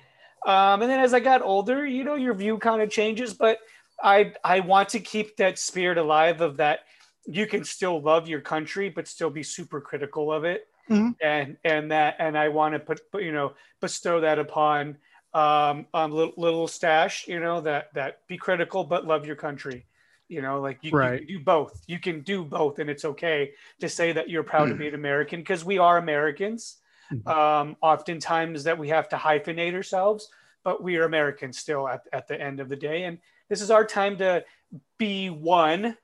[0.46, 3.58] Um, and then as I got older, you know, your view kind of changes, but
[4.02, 6.80] I I want to keep that spirit alive of that
[7.26, 10.68] you can still love your country, but still be super critical of it.
[10.88, 11.12] Mhm.
[11.22, 14.98] and and that and I want to put, you know bestow that upon
[15.34, 19.86] um um little, little stash you know that that be critical but love your country
[20.28, 21.22] you know like you, Right.
[21.26, 24.42] you can do both you can do both and it's okay to say that you're
[24.44, 26.80] proud to be an american because we are americans
[27.10, 27.32] Mhm.
[27.32, 30.28] um oftentimes that we have to hyphenate ourselves
[30.64, 33.70] but we are americans still at, at the end of the day and this is
[33.70, 34.44] our time to
[34.98, 35.96] be one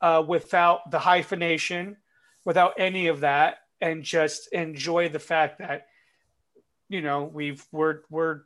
[0.00, 1.96] uh, without the hyphenation
[2.44, 5.86] without any of that and just enjoy the fact that
[6.88, 8.42] you know we've we're we're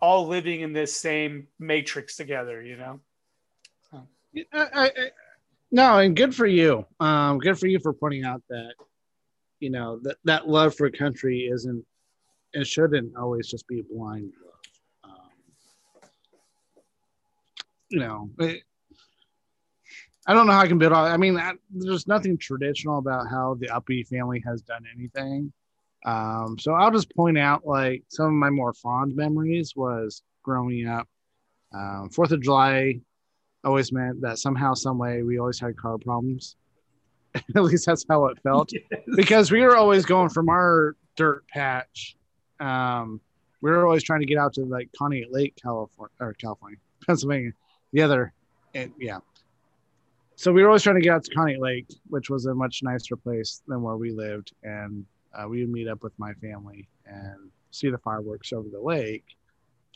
[0.00, 3.00] all living in this same matrix together you know
[4.52, 5.10] I, I, I-
[5.70, 6.86] no, and good for you.
[6.98, 8.72] Um, good for you for pointing out that
[9.60, 11.84] you know that that love for country isn't
[12.54, 15.12] it shouldn't always just be blind love.
[15.12, 15.30] Um,
[17.90, 18.62] you know, it-
[20.28, 21.10] I don't know how I can build on.
[21.10, 25.50] I mean, I, there's nothing traditional about how the Uppy family has done anything.
[26.04, 30.86] Um, so I'll just point out like some of my more fond memories was growing
[30.86, 31.08] up.
[31.74, 33.00] Um, Fourth of July
[33.64, 36.56] always meant that somehow, some way, we always had car problems.
[37.34, 38.70] At least that's how it felt,
[39.16, 42.16] because we were always going from our dirt patch.
[42.60, 43.20] Um,
[43.62, 47.52] we were always trying to get out to like Conneaut Lake, California, or California, Pennsylvania.
[47.92, 48.32] The other,
[48.74, 49.18] and yeah.
[50.38, 52.80] So we were always trying to get out to Conneaut Lake, which was a much
[52.84, 56.88] nicer place than where we lived, and uh, we would meet up with my family
[57.06, 59.24] and see the fireworks over the lake.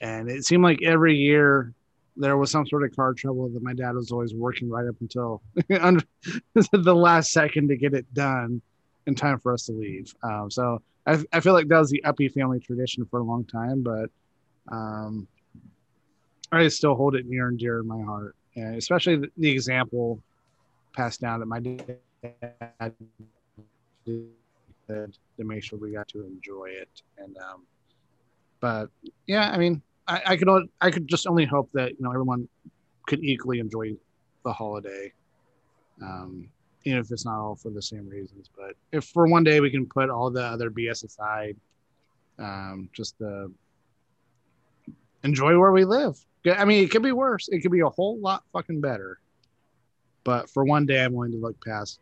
[0.01, 1.73] And it seemed like every year
[2.17, 4.97] there was some sort of car trouble that my dad was always working right up
[5.01, 8.61] until the last second to get it done
[9.07, 10.13] in time for us to leave.
[10.25, 13.45] Um, so I, I feel like that was the Uppy family tradition for a long
[13.45, 14.11] time, but
[14.73, 15.29] um,
[16.51, 20.21] I still hold it near and dear in my heart, and especially the, the example
[20.93, 22.95] passed down that my dad
[24.05, 24.29] did
[24.89, 27.03] to make sure we got to enjoy it.
[27.19, 27.63] And um,
[28.61, 28.91] but
[29.27, 30.49] yeah, I mean, I, I could
[30.81, 32.49] I could just only hope that you know everyone
[33.07, 33.97] could equally enjoy
[34.45, 35.13] the holiday,
[36.03, 36.49] um,
[36.85, 38.49] even if it's not all for the same reasons.
[38.57, 41.57] But if for one day we can put all the other BS aside,
[42.39, 43.51] um, just to
[45.25, 46.19] enjoy where we live.
[46.47, 47.49] I mean, it could be worse.
[47.49, 49.19] It could be a whole lot fucking better.
[50.25, 52.01] But for one day, I'm willing to look past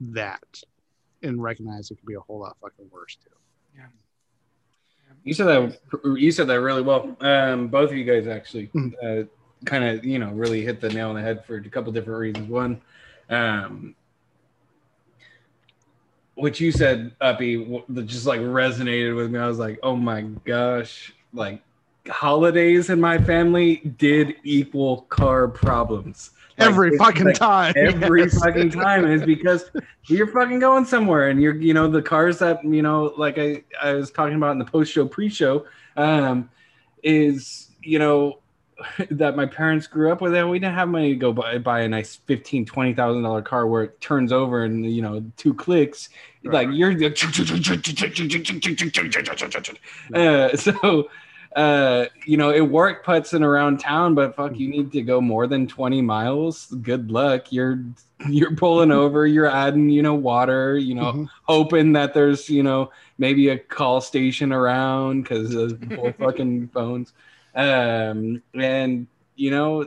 [0.00, 0.62] that
[1.22, 3.30] and recognize it could be a whole lot fucking worse too.
[3.76, 3.86] Yeah.
[5.24, 5.78] You said that.
[6.16, 7.16] You said that really well.
[7.20, 8.94] Um, both of you guys actually Mhm.
[9.02, 9.26] uh,
[9.64, 12.18] kind of, you know, really hit the nail on the head for a couple different
[12.18, 12.48] reasons.
[12.50, 12.80] One,
[13.30, 13.94] um,
[16.34, 19.38] what you said, Uppy, w- that just like resonated with me.
[19.38, 21.62] I was like, oh my gosh, like
[22.08, 26.30] holidays in my family did equal car problems.
[26.58, 27.72] Like, Every fucking like, time.
[27.76, 28.38] every Yes.
[28.38, 29.70] fucking time is because
[30.06, 33.62] you're fucking going somewhere and you're you know the cars that you know like i
[33.80, 35.64] i was talking about in the post show pre-show
[35.96, 36.50] um
[37.02, 38.38] is you know
[39.10, 41.80] that my parents grew up with and we didn't have money to go buy, buy
[41.82, 45.54] a nice 15 20 thousand dollar car where it turns over in you know two
[45.54, 46.08] clicks
[46.44, 46.90] like you're
[50.14, 51.08] uh, so
[51.56, 55.46] uh you know it worked putzing around town but fuck you need to go more
[55.46, 56.66] than 20 miles.
[56.82, 57.52] Good luck.
[57.52, 57.84] You're
[58.28, 61.28] you're pulling over you're adding you know water you know Mhm.
[61.42, 65.78] hoping that there's you know maybe a call station around because of
[66.18, 67.12] fucking phones.
[67.54, 69.86] Um and you know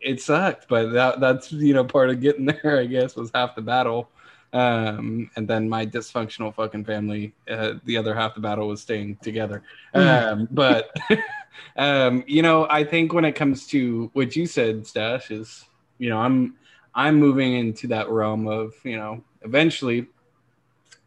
[0.00, 3.54] it sucked but that that's you know part of getting there i guess was half
[3.56, 4.08] the battle
[4.54, 9.16] um and then my dysfunctional fucking family uh, the other half the battle was staying
[9.16, 9.62] together.
[9.94, 10.96] Um but
[11.76, 15.66] um you know i think when it comes to what you said stash is
[15.98, 16.56] you know i'm
[16.94, 20.06] i'm moving into that realm of you know eventually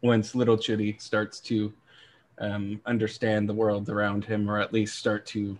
[0.02, 1.72] once little chitty starts to
[2.38, 5.58] um understand the world around him or at least start to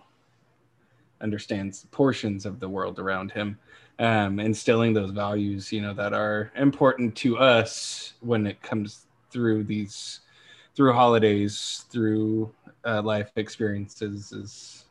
[1.21, 3.59] understand portions of the world around him
[4.03, 9.63] um, instilling those values, you know, that are important to us when it comes through
[9.63, 10.21] these,
[10.75, 12.53] through holidays, through
[12.85, 14.85] uh, life experiences is,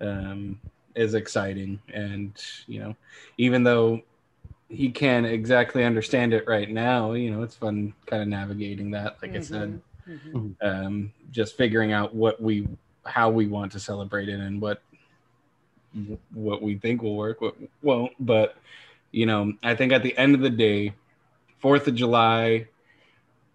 [0.00, 0.60] um,
[0.96, 1.80] is exciting.
[1.94, 2.32] And,
[2.66, 2.96] you know,
[3.36, 4.02] even though
[4.68, 9.18] he can't exactly understand it right now, you know, it's fun kind of navigating that,
[9.22, 9.80] like I said,
[10.34, 10.56] Mhm.
[10.62, 12.66] um, just figuring out what we,
[13.06, 14.82] how we want to celebrate it and what
[16.32, 18.12] what we think will work, what won't.
[18.20, 18.56] But
[19.10, 20.94] you know, I think at the end of the day,
[21.58, 22.68] Fourth of July,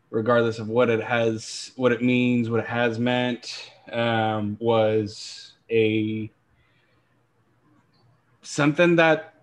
[0.10, 6.30] regardless of what it has, what it means, what it has meant, um, was a
[8.42, 9.34] something that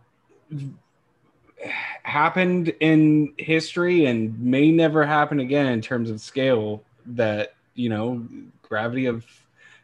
[2.03, 8.26] happened in history and may never happen again in terms of scale that you know
[8.62, 9.24] gravity of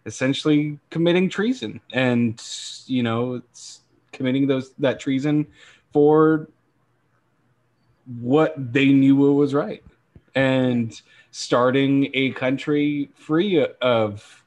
[0.07, 1.81] essentially committing treason.
[1.93, 2.43] And
[2.87, 3.81] you know it's
[4.13, 5.47] committing those that treason
[5.93, 6.49] for
[8.21, 9.83] what they knew was right.
[10.35, 10.99] And
[11.31, 14.45] starting a country free of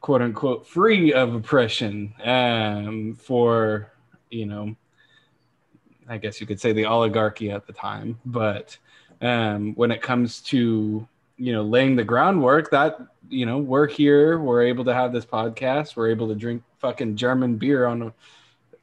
[0.00, 3.92] quote unquote free of oppression um, for
[4.30, 4.74] you know
[6.08, 8.18] i guess you could say the oligarchy at the time.
[8.24, 8.76] But
[9.20, 11.06] um, when it comes to
[11.40, 12.98] you know laying the groundwork that
[13.28, 17.16] you know we're here we're able to have this podcast we're able to drink fucking
[17.16, 18.12] german beer on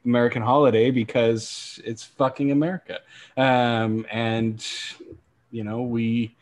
[0.04, 2.98] american holiday because it's fucking america.
[3.36, 4.66] Um, and
[5.50, 6.34] you know we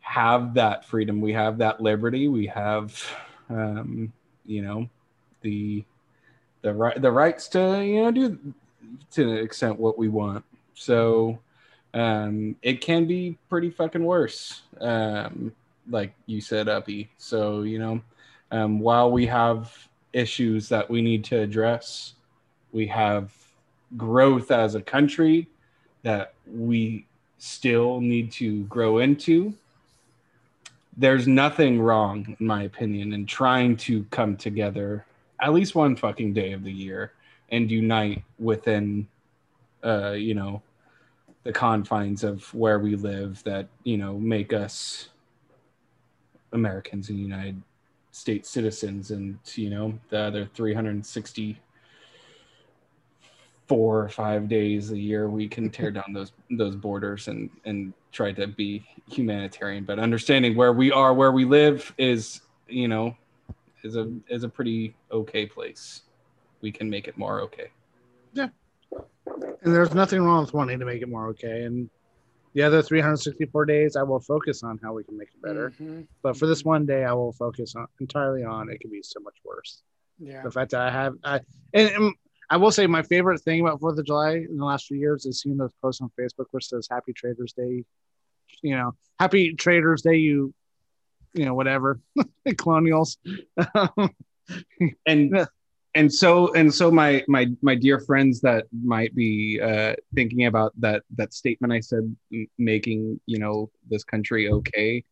[0.00, 3.02] have that freedom we have that liberty we have
[3.48, 4.12] um,
[4.44, 4.88] you know
[5.40, 5.84] the
[6.62, 8.38] the right the rights to you know do
[9.12, 10.44] to an extent what we want.
[10.74, 11.38] So
[11.94, 15.52] um, it can be pretty fucking worse um,
[15.88, 17.10] like you said uppy.
[17.18, 18.00] So you know
[18.50, 19.76] um, while we have
[20.12, 22.14] issues that we need to address
[22.72, 23.32] we have
[23.96, 25.48] growth as a country
[26.02, 27.06] that we
[27.38, 29.54] still need to grow into.
[30.96, 35.04] There's nothing wrong, in my opinion, in trying to come together
[35.40, 37.12] at least one fucking day of the year
[37.50, 39.08] and unite within,
[39.82, 40.62] uh, you know,
[41.42, 45.08] the confines of where we live that, you know, make us
[46.52, 47.62] Americans and United
[48.10, 49.10] States citizens.
[49.10, 51.60] And, you know, the other 360
[53.70, 57.92] four or five days a year we can tear down those those borders and and
[58.10, 59.84] try to be humanitarian.
[59.84, 63.16] But understanding where we are where we live is you know
[63.84, 66.02] is a is a pretty okay place.
[66.62, 67.70] We can make it more okay
[69.62, 71.88] and there's nothing wrong with wanting to make it more okay and
[72.54, 76.06] the other 364 days i will focus on how we can make it better Mhm.
[76.22, 79.20] but for this one day i will focus on entirely on it can be so
[79.20, 79.82] much worse
[80.18, 80.42] Yeah.
[80.42, 81.40] the fact that i have i
[81.74, 82.14] and, and
[82.50, 85.26] i will say my favorite thing about fourth of july in the last few years
[85.26, 87.84] is seeing those posts on facebook where it says happy traders day
[88.62, 90.52] you know happy traders day you
[91.34, 92.00] you know whatever
[92.58, 93.18] colonials
[95.06, 95.46] and Yeah.
[95.94, 100.72] And so and so my my my dear friends that might be uh thinking about
[100.80, 105.02] that that statement i said m- making you know this country okay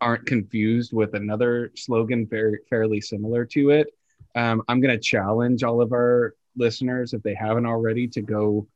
[0.00, 3.88] aren't confused with another slogan very fairly similar to it
[4.34, 8.66] um, i'm going to challenge all of our listeners if they haven't already to go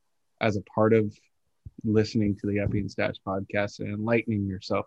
[0.41, 1.11] as a part of
[1.85, 4.87] listening to the Uppy and Stash podcast and enlightening yourself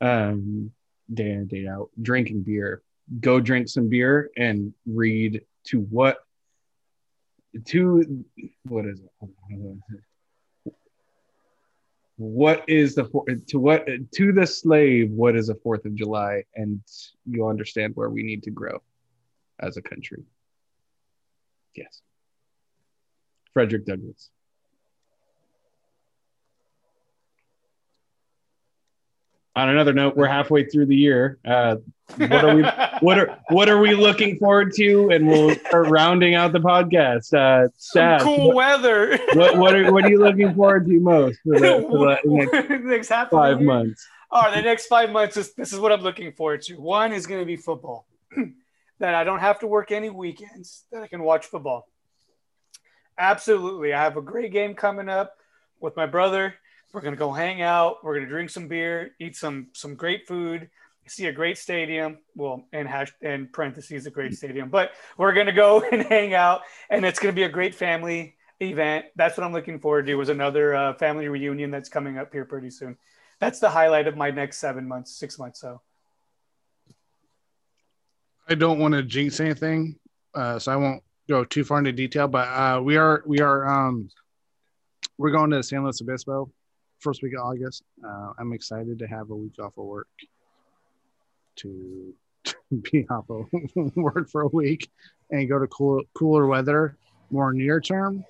[0.00, 0.70] um,
[1.12, 2.82] day in day out, drinking beer.
[3.20, 6.18] Go drink some beer and read to what
[7.66, 8.24] to
[8.64, 9.10] what is it?
[12.18, 13.04] What is the
[13.48, 15.10] to what to the slave?
[15.10, 16.44] What is a Fourth of July?
[16.54, 16.80] And
[17.24, 18.82] you'll understand where we need to grow
[19.60, 20.24] as a country.
[21.74, 22.00] Yes,
[23.52, 24.30] Frederick Douglass.
[29.56, 31.38] On another note, we're halfway through the year.
[31.42, 31.76] Uh,
[32.16, 32.62] what are we
[33.00, 35.08] what are what are we looking forward to?
[35.08, 37.32] And we'll start rounding out the podcast.
[37.32, 39.16] Uh, Stash, cool weather.
[39.32, 42.18] what what are, what are you looking forward to most for the, for the
[42.84, 44.06] next next five months?
[44.30, 46.74] All right, the next five months is this is what I'm looking forward to.
[46.74, 48.06] One is going to be football,
[48.98, 51.88] that I don't have to work any weekends, that I can watch football.
[53.16, 55.38] Absolutely, I have a great game coming up
[55.80, 56.56] with my brother.
[56.96, 58.02] We're going to go hang out.
[58.02, 60.70] We're going to drink some beer, eat some some great food,
[61.06, 62.16] see a great stadium.
[62.34, 66.32] Well, and hash and parentheses a great stadium, but we're going to go and hang
[66.32, 69.04] out, and it's going to be a great family event.
[69.14, 70.14] That's what I'm looking forward to.
[70.14, 72.96] Was another uh, family reunion that's coming up here pretty soon
[73.40, 75.60] that's the highlight of my next seven months, six months.
[75.60, 75.82] So
[78.48, 79.96] I don't want to jinx anything,
[80.34, 82.26] uh, so I won't go too far into detail.
[82.26, 84.08] But uh, we are we are um,
[85.18, 86.50] we're going to San Luis Obispo
[87.00, 87.82] first week of August.
[88.04, 90.08] Uh, I'm excited to have a week off of work
[91.56, 92.56] to, to
[92.90, 93.46] be off of
[93.96, 94.90] work for a week
[95.30, 96.96] and go to cool, cooler weather
[97.30, 98.24] more near term.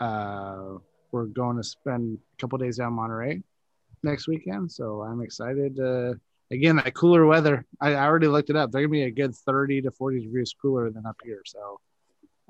[0.00, 0.78] Uh,
[1.10, 3.42] we're going to spend a couple days down Monterey
[4.02, 5.78] next weekend, so I'm excited.
[6.50, 7.66] Again, that cooler weather.
[7.80, 8.70] I, I already looked it up.
[8.70, 11.42] They're gonna be a good 30 to 40 degrees cooler than up here.
[11.44, 11.80] So,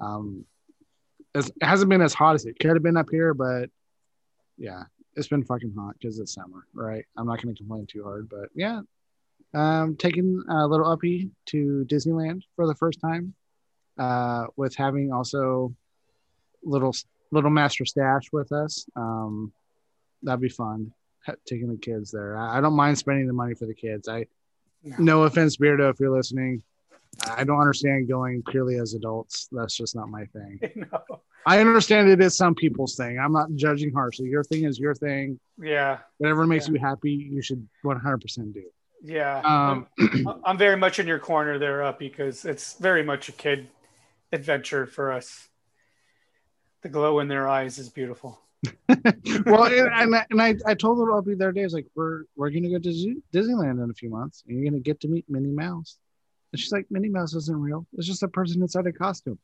[0.00, 0.44] um,
[1.34, 3.70] it hasn't been as hot as it could have been up here, but
[4.56, 4.84] yeah,
[5.18, 7.04] it's been fucking hot because it's summer, right?
[7.16, 8.80] I'm not gonna complain too hard, but yeah,
[9.54, 13.34] um, taking a little uppy to Disneyland for the first time,
[13.98, 15.74] uh, with having also
[16.62, 16.94] little
[17.30, 18.86] Little Master Stash with us.
[18.96, 19.52] Um,
[20.22, 20.92] that'd be fun.
[21.44, 22.38] Taking the kids there.
[22.38, 24.08] I, I don't mind spending the money for the kids.
[24.08, 24.26] I
[24.82, 24.96] No.
[24.98, 26.62] no offense, Beardo, if you're listening.
[27.36, 29.48] I don't understand going purely as adults.
[29.50, 30.60] That's just not my thing.
[30.76, 31.20] no.
[31.46, 33.18] I understand it is some people's thing.
[33.18, 34.28] I'm not judging harshly.
[34.28, 35.38] Your thing is your thing.
[35.60, 35.98] Yeah.
[36.18, 36.74] Whatever makes Yeah.
[36.74, 38.62] you happy, you should 100% do.
[39.02, 39.38] Yeah.
[39.44, 43.32] Um, I'm, I'm very much in your corner there, up because it's very much a
[43.32, 43.68] kid
[44.32, 45.48] adventure for us.
[46.82, 48.40] The glow in their eyes is beautiful.
[48.88, 52.24] well, and, and, I, and I, I told her I'll be there days like we're
[52.36, 55.24] we're gonna go to Disneyland in a few months, and you're gonna get to meet
[55.28, 55.96] Minnie Mouse.
[56.52, 57.86] And she's like, Minnie Mouse isn't real.
[57.94, 59.38] It's just a person inside a costume.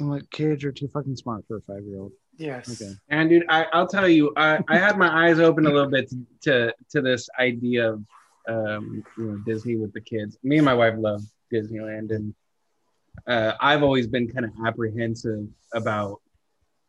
[0.00, 2.12] I'm like, kids, you're too fucking smart for a five year old.
[2.36, 2.82] Yes.
[2.82, 2.92] Okay.
[3.08, 6.10] And dude, I, I'll tell you, I, I had my eyes open a little bit
[6.10, 8.04] to to, to this idea of
[8.48, 10.36] um, you know Disney with the kids.
[10.42, 12.34] Me and my wife love Disneyland, and
[13.26, 16.20] uh, I've always been kind of apprehensive about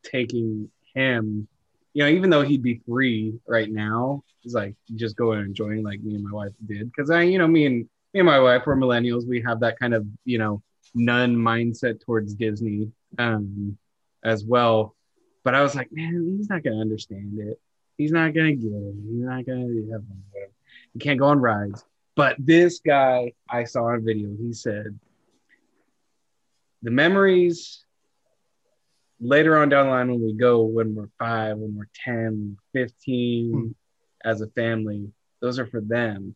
[0.03, 1.47] taking him.
[1.93, 5.83] You know, even though he'd be free right now, he's like just go and enjoying
[5.83, 6.91] like me and my wife did.
[6.91, 9.27] Because I, you know, me and me and my wife we're millennials.
[9.27, 10.63] We have that kind of you know
[10.93, 12.89] nun mindset towards Disney
[13.19, 13.77] um,
[14.23, 14.95] as well.
[15.43, 17.59] But I was like, man, he's not gonna understand it.
[17.97, 18.95] He's not gonna get it.
[19.05, 20.01] He's not gonna have
[20.31, 20.51] whatever.
[20.93, 21.83] He can't go on rides.
[22.15, 24.97] But this guy I saw on video, he said
[26.81, 27.83] the memories
[29.19, 33.51] later on down the line when we go, when we're five, when we're 10, 15,
[33.51, 33.71] Hmm.
[34.23, 35.11] as a family,
[35.41, 36.33] those are for them.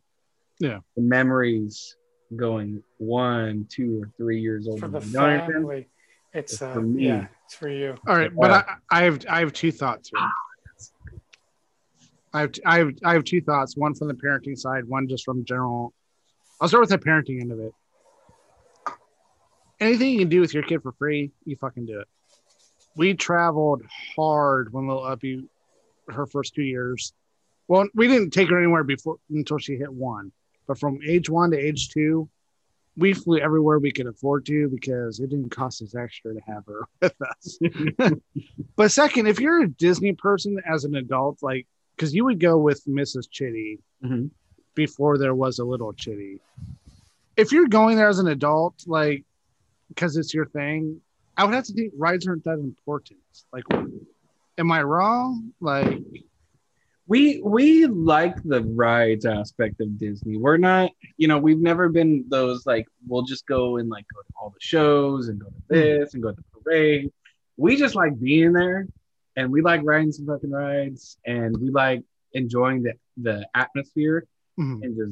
[0.59, 0.79] Yeah.
[0.95, 1.95] The memories
[2.35, 4.79] going one, two, or three years old.
[4.79, 5.51] For the You know what I'm saying?
[5.51, 5.87] family,
[6.33, 7.07] it's It's uh, for me.
[7.07, 7.95] yeah, it's for you.
[8.07, 10.27] All right, but I, I have I have two thoughts here.
[12.33, 13.75] I have I have I have two thoughts.
[13.75, 15.93] One from the parenting side, one just from general.
[16.61, 17.73] I'll start with the parenting end of it.
[19.79, 22.07] Anything you can do with your kid for free, you fucking do it.
[22.95, 23.81] We traveled
[24.15, 25.45] hard when little Uppy,
[26.09, 27.13] her first two years.
[27.69, 30.31] Well, we didn't take her anywhere before until she hit one,
[30.69, 32.29] but from age one to age two,
[32.95, 36.63] we flew everywhere we could afford to because it didn't cost us extra to have
[36.67, 37.57] her with us.
[38.75, 41.65] but second, if you're a Disney person as an adult, like
[41.95, 43.27] because you would go with Mrs.
[43.29, 44.29] Chitty Mhm.
[44.75, 46.39] before there was a little Chitty.
[47.35, 49.25] If you're going there as an adult, like
[49.87, 51.01] because it's your thing,
[51.35, 53.19] I would have to think rides aren't that important.
[53.51, 53.63] Like,
[54.59, 55.51] am I wrong?
[55.59, 55.97] Like,
[57.09, 60.37] we we like the rides aspect of Disney.
[60.37, 64.21] We're not, you know, we've never been those like we'll just go and like go
[64.21, 67.11] to all the shows and go to this and go to the parade.
[67.57, 68.87] We just like being there
[69.35, 72.03] and we like riding some fucking rides and we like
[72.33, 74.25] enjoying the the atmosphere
[74.59, 74.83] mhm.
[74.83, 75.11] and just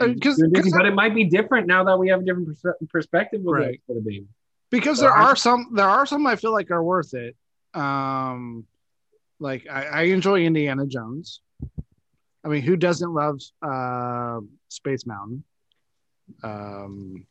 [0.00, 0.62] Uh, and 'cause- Disney.
[0.62, 3.60] 'cause but it might be different now that we have a different pers- perspective with
[3.60, 3.74] Right.
[3.74, 4.26] it for the baby.
[4.70, 7.36] because So there I- are some there are some I feel like are worth it.
[7.74, 8.66] Um
[9.42, 11.40] like I, I enjoy Indiana Jones.
[12.44, 15.44] I mean, who doesn't love uh, Space Mountain?
[16.42, 17.26] Um,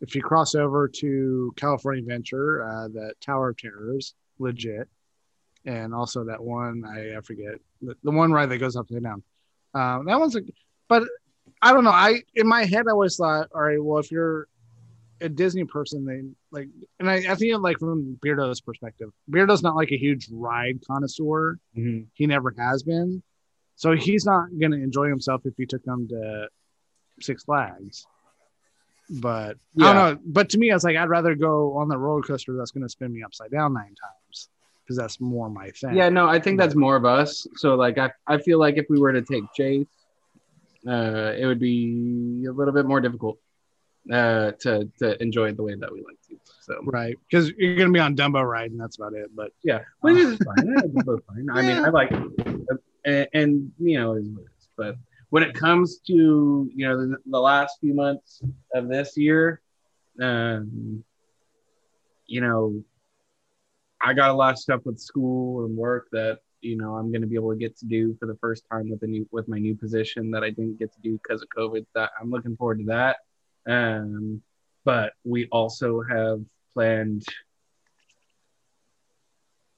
[0.00, 4.88] if you cross over to California Adventure, uh, the Tower of Terrors, legit,
[5.64, 9.22] and also that one I, I forget the, the one ride that goes upside down.
[9.74, 10.42] Um, that one's a,
[10.88, 11.02] but
[11.60, 11.90] I don't know.
[11.90, 14.48] I in my head I always thought, all right, well, if you're
[15.20, 16.68] a Disney person, they like,
[16.98, 21.58] and I, I think like from Beardo's perspective, Beardo's not like a huge ride connoisseur.
[22.14, 23.22] He never has been,
[23.76, 26.48] so he's not going to enjoy himself if you took him to
[27.20, 28.06] Six Flags.
[29.10, 30.20] But I don't know.
[30.26, 32.82] But to me, I was like, I'd rather go on the roller coaster that's going
[32.82, 34.50] to spin me upside down nine times
[34.82, 35.94] because that's more my thing.
[35.94, 37.46] Yeah, no, I think that's more of us.
[37.56, 39.86] So like I, I feel like if we were to take Chase,
[40.86, 43.38] uh, it would be a little bit more difficult
[44.12, 46.16] uh, to to enjoy it the way that we like.
[46.60, 47.16] So right.
[47.30, 49.30] Because you're to be on Dumbo ride, and that's about it.
[49.34, 50.74] But yeah, which is fine.
[51.04, 51.48] Both fine.
[51.52, 52.10] I mean, I like,
[53.04, 54.68] and, and you know, it is it is.
[54.76, 54.96] But
[55.30, 58.42] when it comes to you know the, the last few months
[58.74, 59.60] of this year,
[60.20, 61.04] um,
[62.26, 62.82] you know,
[64.00, 67.22] I got a lot of stuff with school and work that you know I'm going
[67.22, 69.48] to be able to get to do for the first time with the new with
[69.48, 71.86] my new position that I didn't get to do because of COVID.
[71.94, 73.16] That I'm looking forward to that.
[73.66, 74.42] Um,
[74.84, 76.40] but we also have
[76.74, 77.24] planned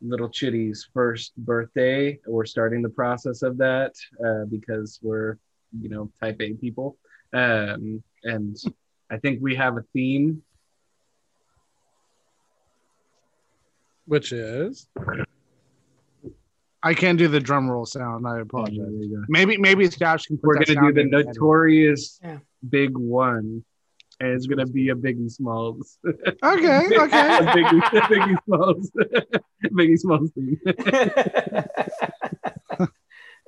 [0.02, 2.18] little Chitty's first birthday.
[2.26, 3.92] We're starting the process of that
[4.24, 5.36] uh, because we're,
[5.78, 6.96] you know, type A people.
[7.32, 8.56] Um, and
[9.10, 10.42] I think we have a theme.
[14.10, 14.88] which is,
[16.82, 18.26] I can't do the drum roll sound.
[18.26, 18.76] I apologize.
[18.78, 19.24] There.
[19.28, 20.36] Maybe maybe Stash can.
[20.36, 22.38] Put We're going to do sound the the notorious Yeah.
[22.68, 23.64] big one.
[24.20, 25.98] And it's gonna be a Biggie Smalls.
[26.06, 27.38] Okay, okay.
[27.38, 28.90] a Biggie, a Biggie Smalls,
[29.64, 30.60] Biggie Smalls theme.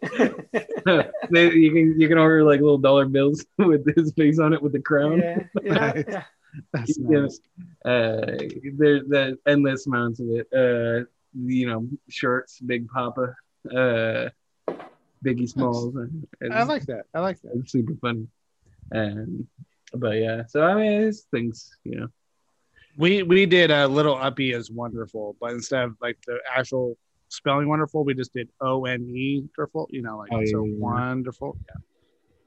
[1.30, 4.60] They- you can you can order like little dollar bills with his face on it
[4.60, 5.18] with the crown.
[5.18, 6.24] yeah, yeah, yeah.
[6.72, 7.40] That's nice.
[7.84, 8.36] Uh,
[8.76, 10.48] there's the endless amounts of it.
[10.52, 11.04] Uh,
[11.34, 13.34] you know, shorts, Big Papa,
[13.70, 14.28] uh,
[15.24, 15.94] Biggie Smalls.
[16.40, 17.04] It's, I like that.
[17.14, 17.52] I like that.
[17.54, 18.26] it's super funny.
[18.94, 19.46] Um,
[19.94, 22.08] but yeah, so I mean, it's things, you know.
[22.98, 27.68] We we did a little uppy as wonderful, but instead of like the actual spelling
[27.68, 29.88] wonderful, we just did O N E wonderful.
[29.90, 30.78] You know, like Oh, so yeah, yeah, yeah.
[30.78, 31.56] wonderful.
[31.68, 31.76] Yeah.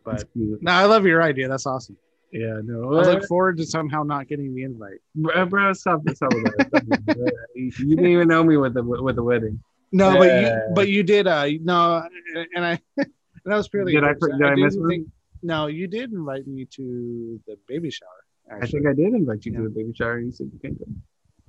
[0.04, 1.48] But no, I love your idea.
[1.48, 1.98] That's awesome.
[2.32, 5.00] yeah, no, I uh, look forward to somehow not getting the invite.
[5.16, 6.68] bro, bro, stop, stop with that.
[6.76, 9.60] Uh, you didn't even know me with the with the wedding.
[9.92, 12.08] No, but you but you did uh no
[12.56, 13.08] and I that
[13.46, 15.12] was purely Did I- did I do miss one?
[15.46, 18.22] No, you did invite me to the baby shower.
[18.62, 19.60] I think I did invite you Yeah.
[19.60, 20.86] to the baby shower, and you said you can't go.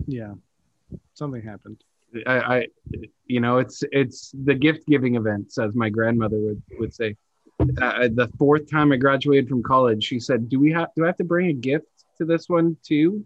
[0.07, 0.35] yeah.
[1.15, 1.83] Something happened.
[2.27, 2.67] I, I,
[3.27, 7.17] you know, it's it's the gift giving events, as my grandmother would would say.
[7.81, 11.07] Uh, the fourth time I graduated from college, she said, "Do we have do I
[11.09, 11.89] have to bring a gift
[12.19, 13.25] to this one too?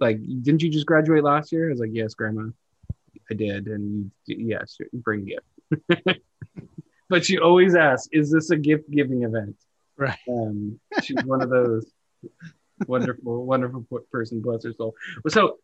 [0.00, 2.44] Like, didn't you just graduate last year?" I was like, "Yes, Grandma,
[3.30, 6.20] I did." And you, yes, bring a gift.
[7.08, 9.56] but she always asks, "Is this a gift giving event?"
[10.00, 10.18] Right.
[10.28, 11.86] Um, she's one of those
[12.86, 14.40] wonderful, wonderful person.
[14.40, 14.94] Bless her soul.
[15.28, 15.58] So,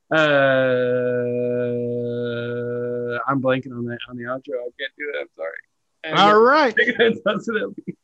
[1.86, 4.58] uh, I'm blanking on the on the outro.
[4.60, 5.16] I can't do it.
[5.20, 5.60] I'm sorry.
[6.04, 6.74] And- All right.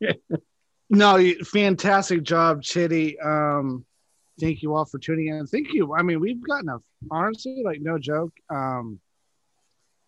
[0.95, 3.19] No, you- fantastic job, Chitty.
[3.19, 3.87] Um,
[4.39, 5.47] thank you all for tuning in.
[5.47, 5.95] Thank you.
[5.95, 6.81] I mean, we've gotten a
[7.11, 8.33] honestly, like no joke.
[8.51, 9.01] Um,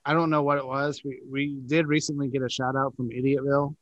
[0.04, 1.00] I don't know what it was.
[1.02, 3.74] We we did recently get a shout out from Idiotville.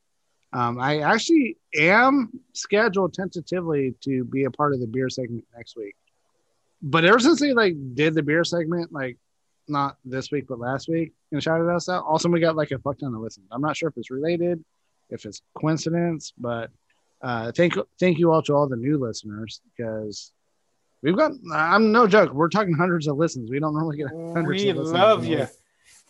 [0.53, 5.77] Um, I actually am scheduled tentatively to be a part of the beer segment next
[5.77, 5.95] week.
[6.83, 9.17] But ever since they like did the beer segment, like
[9.69, 12.05] not this week but last week, and shouted us out.
[12.05, 13.47] Also, we got like a fuck ton of listens.
[13.51, 14.63] I'm not sure if it's related,
[15.09, 16.71] if it's coincidence, but
[17.23, 20.33] uh, thank thank you all to all the new listeners because
[21.03, 21.31] we've got.
[21.55, 22.33] I'm no joke.
[22.35, 23.49] We're talking hundreds of listens.
[23.49, 24.65] We don't normally get hundreds.
[24.65, 25.39] We of listens We love in you.
[25.39, 25.49] week.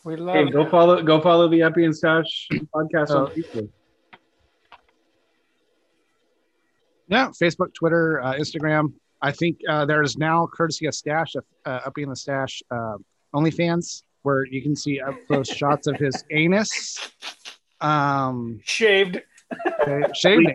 [0.05, 0.51] We love Hey, you.
[0.51, 3.27] go follow go follow the Uppy and Stash podcast Oh.
[3.27, 3.69] on Facebook.
[7.09, 8.93] Yeah, Facebook, Twitter, uh, Instagram.
[9.21, 12.97] I think uh, there is now courtesy of Stash, uh, up in the Stash, uh,
[13.35, 17.13] OnlyFans, where you can see up close shots of his anus.
[17.81, 19.21] Um, Shaved.
[19.83, 20.49] Okay, shaved,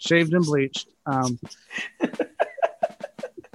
[0.00, 0.88] shaved and bleached.
[1.06, 1.38] Um,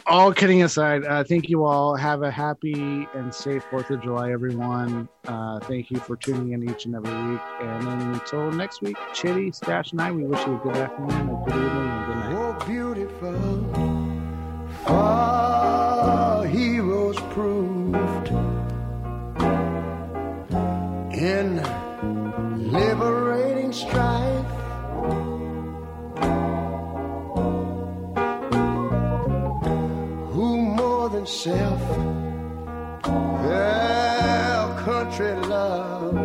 [0.05, 1.95] all kidding aside, uh, thank you all.
[1.95, 5.07] Have a happy and safe Fourth of July, everyone.
[5.25, 7.41] Uh, thank you for tuning in each and every week.
[7.61, 11.43] And until next week, Chitty, Stash, and I, we wish you a good afternoon, a
[11.45, 12.33] good evening, and good night.
[12.35, 13.33] Oh, beautiful,
[14.85, 15.52] for
[31.45, 31.73] more than
[33.01, 33.03] self
[33.43, 36.22] their country loved?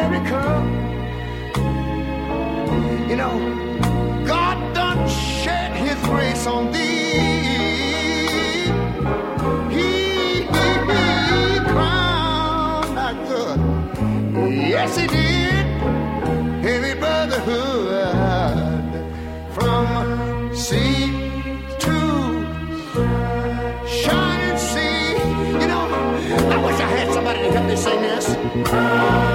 [0.00, 0.42] America,
[3.10, 3.36] You know,
[4.26, 7.18] God done shed his grace on thee.
[9.76, 9.90] He
[10.56, 11.04] gave me
[13.28, 13.60] good.
[14.74, 15.66] Yes, he did.
[16.64, 18.02] Heavy brotherhood
[19.54, 19.86] from
[20.54, 21.12] sea
[21.84, 21.96] to
[23.86, 25.12] shining sea.
[25.60, 25.84] You know,
[26.54, 29.29] I wish I had somebody to help me sing this.